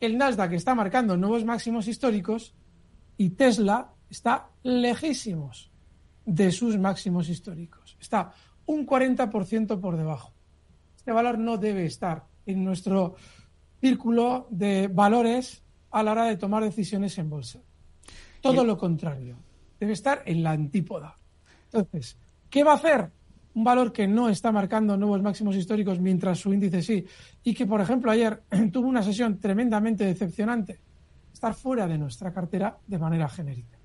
El 0.00 0.18
Nasdaq 0.18 0.52
está 0.52 0.74
marcando 0.74 1.16
nuevos 1.16 1.44
máximos 1.44 1.86
históricos 1.86 2.54
y 3.16 3.30
Tesla 3.30 3.92
está 4.10 4.50
lejísimos 4.62 5.70
de 6.24 6.50
sus 6.50 6.78
máximos 6.78 7.28
históricos. 7.28 7.96
Está 8.00 8.32
un 8.66 8.86
40% 8.86 9.80
por 9.80 9.96
debajo. 9.96 10.32
Este 10.96 11.12
valor 11.12 11.38
no 11.38 11.56
debe 11.56 11.84
estar 11.84 12.26
en 12.46 12.64
nuestro 12.64 13.16
círculo 13.80 14.46
de 14.50 14.88
valores 14.88 15.61
a 15.92 16.02
la 16.02 16.12
hora 16.12 16.24
de 16.24 16.36
tomar 16.36 16.64
decisiones 16.64 17.16
en 17.18 17.30
bolsa. 17.30 17.60
Todo 18.40 18.64
lo 18.64 18.76
contrario, 18.76 19.36
debe 19.78 19.92
estar 19.92 20.22
en 20.26 20.42
la 20.42 20.50
antípoda. 20.50 21.14
Entonces, 21.66 22.16
¿qué 22.50 22.64
va 22.64 22.72
a 22.72 22.76
hacer? 22.76 23.10
Un 23.54 23.64
valor 23.64 23.92
que 23.92 24.08
no 24.08 24.28
está 24.28 24.50
marcando 24.50 24.96
nuevos 24.96 25.22
máximos 25.22 25.54
históricos 25.54 26.00
mientras 26.00 26.38
su 26.38 26.52
índice 26.52 26.82
sí, 26.82 27.04
y 27.44 27.54
que, 27.54 27.66
por 27.66 27.80
ejemplo, 27.80 28.10
ayer 28.10 28.42
tuvo 28.72 28.88
una 28.88 29.02
sesión 29.02 29.38
tremendamente 29.38 30.04
decepcionante, 30.04 30.80
estar 31.32 31.54
fuera 31.54 31.86
de 31.86 31.98
nuestra 31.98 32.32
cartera 32.32 32.78
de 32.86 32.98
manera 32.98 33.28
genérica. 33.28 33.81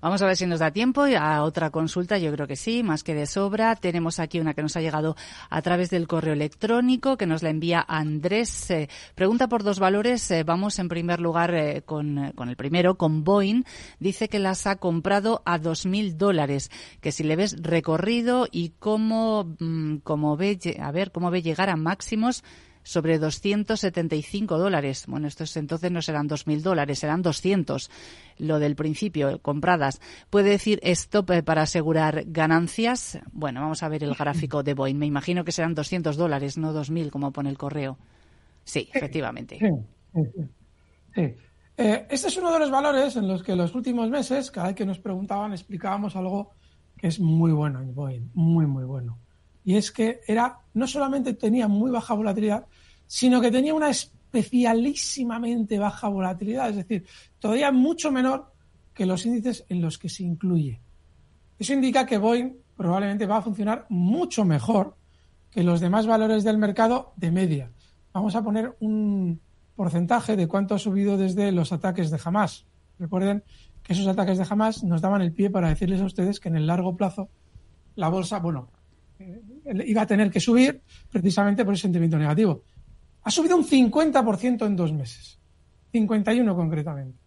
Vamos 0.00 0.22
a 0.22 0.26
ver 0.26 0.36
si 0.36 0.46
nos 0.46 0.60
da 0.60 0.70
tiempo 0.70 1.02
a 1.02 1.42
otra 1.42 1.70
consulta. 1.70 2.18
Yo 2.18 2.30
creo 2.30 2.46
que 2.46 2.54
sí, 2.54 2.84
más 2.84 3.02
que 3.02 3.16
de 3.16 3.26
sobra. 3.26 3.74
Tenemos 3.74 4.20
aquí 4.20 4.38
una 4.38 4.54
que 4.54 4.62
nos 4.62 4.76
ha 4.76 4.80
llegado 4.80 5.16
a 5.50 5.60
través 5.60 5.90
del 5.90 6.06
correo 6.06 6.34
electrónico 6.34 7.16
que 7.16 7.26
nos 7.26 7.42
la 7.42 7.50
envía 7.50 7.84
Andrés. 7.86 8.70
Eh, 8.70 8.88
pregunta 9.16 9.48
por 9.48 9.64
dos 9.64 9.80
valores. 9.80 10.30
Eh, 10.30 10.44
vamos 10.44 10.78
en 10.78 10.88
primer 10.88 11.18
lugar 11.18 11.52
eh, 11.52 11.82
con, 11.84 12.16
el 12.18 12.56
primero, 12.56 12.94
con 12.94 13.24
Boeing. 13.24 13.64
Dice 13.98 14.28
que 14.28 14.38
las 14.38 14.68
ha 14.68 14.76
comprado 14.76 15.42
a 15.44 15.58
dos 15.58 15.84
mil 15.84 16.16
dólares. 16.16 16.70
Que 17.00 17.10
si 17.10 17.24
le 17.24 17.34
ves 17.34 17.60
recorrido 17.60 18.46
y 18.52 18.74
cómo, 18.78 19.56
mm, 19.58 19.96
cómo 20.04 20.36
ve, 20.36 20.60
a 20.80 20.92
ver, 20.92 21.10
cómo 21.10 21.32
ve 21.32 21.42
llegar 21.42 21.70
a 21.70 21.76
máximos 21.76 22.44
sobre 22.88 23.18
275 23.18 24.56
dólares. 24.56 25.04
Bueno, 25.06 25.28
estos 25.28 25.54
entonces 25.58 25.92
no 25.92 26.00
serán 26.00 26.26
2.000 26.26 26.62
dólares, 26.62 27.00
serán 27.00 27.20
200. 27.20 27.90
Lo 28.38 28.58
del 28.58 28.76
principio, 28.76 29.42
compradas. 29.42 30.00
¿Puede 30.30 30.48
decir 30.48 30.80
stop 30.82 31.32
eh, 31.32 31.42
para 31.42 31.62
asegurar 31.62 32.24
ganancias? 32.28 33.18
Bueno, 33.30 33.60
vamos 33.60 33.82
a 33.82 33.90
ver 33.90 34.04
el 34.04 34.14
gráfico 34.14 34.62
de 34.62 34.72
Boeing. 34.72 34.96
Me 34.96 35.04
imagino 35.04 35.44
que 35.44 35.52
serán 35.52 35.74
200 35.74 36.16
dólares, 36.16 36.56
no 36.56 36.72
2.000, 36.72 37.10
como 37.10 37.30
pone 37.30 37.50
el 37.50 37.58
correo. 37.58 37.98
Sí, 38.64 38.88
efectivamente. 38.94 39.58
Sí, 41.14 41.34
eh, 41.76 42.06
este 42.08 42.28
es 42.28 42.36
uno 42.38 42.50
de 42.50 42.58
los 42.58 42.70
valores 42.70 43.16
en 43.16 43.28
los 43.28 43.42
que 43.42 43.54
los 43.54 43.74
últimos 43.74 44.08
meses, 44.08 44.50
cada 44.50 44.68
vez 44.68 44.76
que 44.76 44.86
nos 44.86 44.98
preguntaban, 44.98 45.52
explicábamos 45.52 46.16
algo 46.16 46.54
que 46.96 47.08
es 47.08 47.20
muy 47.20 47.52
bueno 47.52 47.82
en 47.82 47.94
Boeing, 47.94 48.30
muy, 48.32 48.66
muy 48.66 48.84
bueno. 48.84 49.18
Y 49.62 49.76
es 49.76 49.92
que 49.92 50.20
era, 50.26 50.60
no 50.72 50.86
solamente 50.86 51.34
tenía 51.34 51.68
muy 51.68 51.90
baja 51.90 52.14
volatilidad, 52.14 52.64
sino 53.08 53.40
que 53.40 53.50
tenía 53.50 53.74
una 53.74 53.88
especialísimamente 53.88 55.78
baja 55.78 56.08
volatilidad, 56.08 56.68
es 56.70 56.76
decir, 56.76 57.04
todavía 57.40 57.72
mucho 57.72 58.12
menor 58.12 58.52
que 58.94 59.06
los 59.06 59.26
índices 59.26 59.64
en 59.68 59.80
los 59.80 59.98
que 59.98 60.08
se 60.08 60.22
incluye. 60.22 60.80
Eso 61.58 61.72
indica 61.72 62.06
que 62.06 62.18
Boeing 62.18 62.52
probablemente 62.76 63.26
va 63.26 63.38
a 63.38 63.42
funcionar 63.42 63.86
mucho 63.88 64.44
mejor 64.44 64.96
que 65.50 65.64
los 65.64 65.80
demás 65.80 66.06
valores 66.06 66.44
del 66.44 66.58
mercado 66.58 67.14
de 67.16 67.32
media. 67.32 67.72
Vamos 68.12 68.36
a 68.36 68.42
poner 68.42 68.76
un 68.80 69.40
porcentaje 69.74 70.36
de 70.36 70.46
cuánto 70.46 70.74
ha 70.74 70.78
subido 70.78 71.16
desde 71.16 71.50
los 71.50 71.72
ataques 71.72 72.10
de 72.10 72.20
Hamas. 72.22 72.66
Recuerden 72.98 73.42
que 73.82 73.94
esos 73.94 74.06
ataques 74.06 74.36
de 74.36 74.46
Hamas 74.48 74.84
nos 74.84 75.00
daban 75.00 75.22
el 75.22 75.32
pie 75.32 75.50
para 75.50 75.68
decirles 75.68 76.00
a 76.00 76.04
ustedes 76.04 76.38
que 76.38 76.48
en 76.48 76.56
el 76.56 76.66
largo 76.66 76.96
plazo 76.96 77.30
la 77.94 78.08
bolsa, 78.08 78.38
bueno, 78.38 78.70
eh, 79.18 79.40
iba 79.86 80.02
a 80.02 80.06
tener 80.06 80.30
que 80.30 80.40
subir 80.40 80.82
precisamente 81.10 81.64
por 81.64 81.74
ese 81.74 81.82
sentimiento 81.82 82.18
negativo. 82.18 82.62
Ha 83.22 83.30
subido 83.30 83.56
un 83.56 83.66
50% 83.66 84.66
en 84.66 84.76
dos 84.76 84.92
meses. 84.92 85.38
51 85.92 86.54
concretamente. 86.54 87.18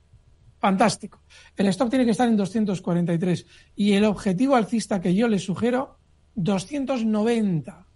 Fantástico. 0.59 1.23
El 1.55 1.67
stop 1.67 1.89
tiene 1.89 2.05
que 2.05 2.11
estar 2.11 2.27
en 2.27 2.37
243 2.37 3.45
y 3.75 3.93
el 3.93 4.05
objetivo 4.05 4.55
alcista 4.55 5.01
que 5.01 5.15
yo 5.15 5.27
le 5.27 5.39
sugiero, 5.39 5.97
290. 6.35 7.87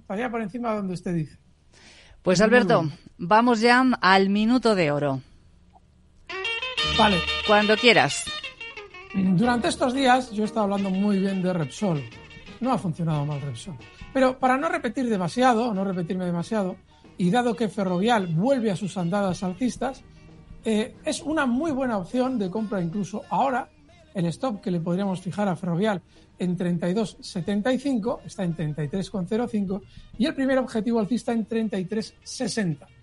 Estaría 0.00 0.30
por 0.30 0.40
encima 0.40 0.70
de 0.70 0.76
donde 0.76 0.94
usted 0.94 1.14
dice. 1.14 1.38
Pues 2.22 2.40
Alberto, 2.40 2.88
vamos 3.18 3.60
ya 3.60 3.84
al 4.00 4.30
minuto 4.30 4.74
de 4.74 4.92
oro. 4.92 5.20
Vale. 6.96 7.18
Cuando 7.46 7.76
quieras. 7.76 8.24
Durante 9.14 9.68
estos 9.68 9.92
días 9.92 10.30
yo 10.30 10.44
he 10.44 10.46
estado 10.46 10.64
hablando 10.64 10.90
muy 10.90 11.18
bien 11.18 11.42
de 11.42 11.52
Repsol. 11.52 12.02
No 12.60 12.72
ha 12.72 12.78
funcionado 12.78 13.26
mal 13.26 13.40
Repsol. 13.40 13.76
Pero 14.12 14.38
para 14.38 14.56
no 14.56 14.68
repetir 14.68 15.08
demasiado, 15.08 15.74
no 15.74 15.84
repetirme 15.84 16.24
demasiado, 16.24 16.76
y 17.18 17.30
dado 17.30 17.54
que 17.54 17.68
Ferrovial 17.68 18.26
vuelve 18.26 18.70
a 18.70 18.76
sus 18.76 18.96
andadas 18.96 19.42
alcistas, 19.42 20.02
eh, 20.64 20.94
es 21.04 21.22
una 21.22 21.46
muy 21.46 21.72
buena 21.72 21.98
opción 21.98 22.38
de 22.38 22.50
compra 22.50 22.80
incluso 22.80 23.22
ahora. 23.30 23.68
El 24.14 24.26
stop 24.26 24.60
que 24.60 24.70
le 24.70 24.80
podríamos 24.80 25.20
fijar 25.20 25.48
a 25.48 25.56
Ferrovial 25.56 26.00
en 26.38 26.56
32.75 26.56 28.20
está 28.24 28.44
en 28.44 28.56
33.05 28.56 29.82
y 30.18 30.26
el 30.26 30.34
primer 30.34 30.58
objetivo 30.58 31.00
alcista 31.00 31.32
en 31.32 31.48
33.60 31.48 32.93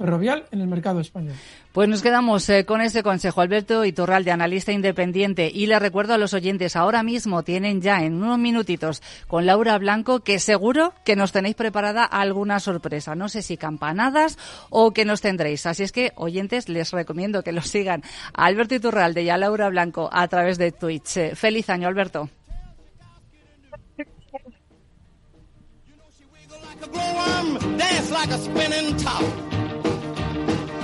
ferrovial 0.00 0.46
en 0.50 0.62
el 0.62 0.66
mercado 0.66 1.00
español. 1.00 1.34
Pues 1.72 1.86
nos 1.86 2.00
quedamos 2.00 2.48
eh, 2.48 2.64
con 2.64 2.80
ese 2.80 3.02
consejo. 3.02 3.42
Alberto 3.42 3.84
Iturralde, 3.84 4.30
analista 4.30 4.72
independiente. 4.72 5.50
Y 5.52 5.66
le 5.66 5.78
recuerdo 5.78 6.14
a 6.14 6.18
los 6.18 6.32
oyentes, 6.32 6.74
ahora 6.74 7.02
mismo 7.02 7.42
tienen 7.42 7.82
ya 7.82 8.02
en 8.02 8.14
unos 8.14 8.38
minutitos 8.38 9.02
con 9.28 9.44
Laura 9.44 9.76
Blanco 9.76 10.20
que 10.20 10.38
seguro 10.38 10.94
que 11.04 11.16
nos 11.16 11.32
tenéis 11.32 11.54
preparada 11.54 12.04
alguna 12.04 12.60
sorpresa. 12.60 13.14
No 13.14 13.28
sé 13.28 13.42
si 13.42 13.58
campanadas 13.58 14.38
o 14.70 14.92
que 14.92 15.04
nos 15.04 15.20
tendréis. 15.20 15.66
Así 15.66 15.82
es 15.82 15.92
que, 15.92 16.12
oyentes, 16.16 16.70
les 16.70 16.92
recomiendo 16.92 17.42
que 17.42 17.52
los 17.52 17.68
sigan 17.68 18.02
a 18.32 18.46
Alberto 18.46 18.76
Iturralde 18.76 19.22
y 19.22 19.28
a 19.28 19.36
Laura 19.36 19.68
Blanco 19.68 20.08
a 20.10 20.26
través 20.28 20.56
de 20.56 20.72
Twitch. 20.72 21.18
Eh, 21.18 21.36
feliz 21.36 21.68
año, 21.68 21.88
Alberto. 21.88 22.30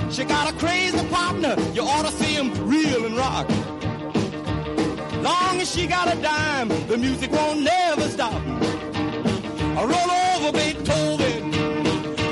She 0.09 0.23
got 0.23 0.49
a 0.49 0.57
crazy 0.57 1.05
partner, 1.09 1.55
you 1.73 1.81
ought 1.81 2.05
to 2.05 2.11
see 2.11 2.33
him 2.33 2.51
reel 2.67 3.05
and 3.05 3.17
rock. 3.17 3.47
Long 5.21 5.59
as 5.59 5.69
she 5.69 5.85
got 5.85 6.07
a 6.11 6.21
dime, 6.21 6.69
the 6.87 6.97
music 6.97 7.31
won't 7.31 7.61
never 7.61 8.09
stop. 8.09 8.33
I 8.33 9.83
roll 9.83 10.11
over 10.31 10.51
Beethoven, 10.57 11.53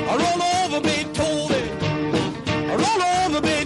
I 0.08 0.16
roll 0.24 0.42
over 0.64 0.80
Beethoven, 0.80 1.64
I 2.48 2.74
roll 2.74 3.02
over 3.02 3.40
Beethoven, 3.40 3.65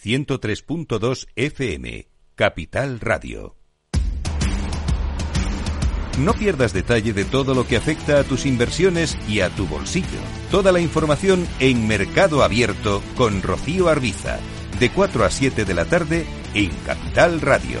103.2 0.00 1.26
FM, 1.34 2.08
Capital 2.36 3.00
Radio. 3.00 3.56
No 6.18 6.34
pierdas 6.34 6.72
detalle 6.72 7.12
de 7.12 7.24
todo 7.24 7.52
lo 7.54 7.66
que 7.66 7.76
afecta 7.76 8.20
a 8.20 8.24
tus 8.24 8.46
inversiones 8.46 9.18
y 9.28 9.40
a 9.40 9.50
tu 9.50 9.66
bolsillo. 9.66 10.20
Toda 10.52 10.70
la 10.70 10.80
información 10.80 11.46
en 11.58 11.88
Mercado 11.88 12.44
Abierto 12.44 13.02
con 13.16 13.42
Rocío 13.42 13.88
Arbiza, 13.88 14.38
de 14.78 14.90
4 14.90 15.24
a 15.24 15.30
7 15.30 15.64
de 15.64 15.74
la 15.74 15.84
tarde 15.84 16.26
en 16.54 16.70
Capital 16.86 17.40
Radio. 17.40 17.80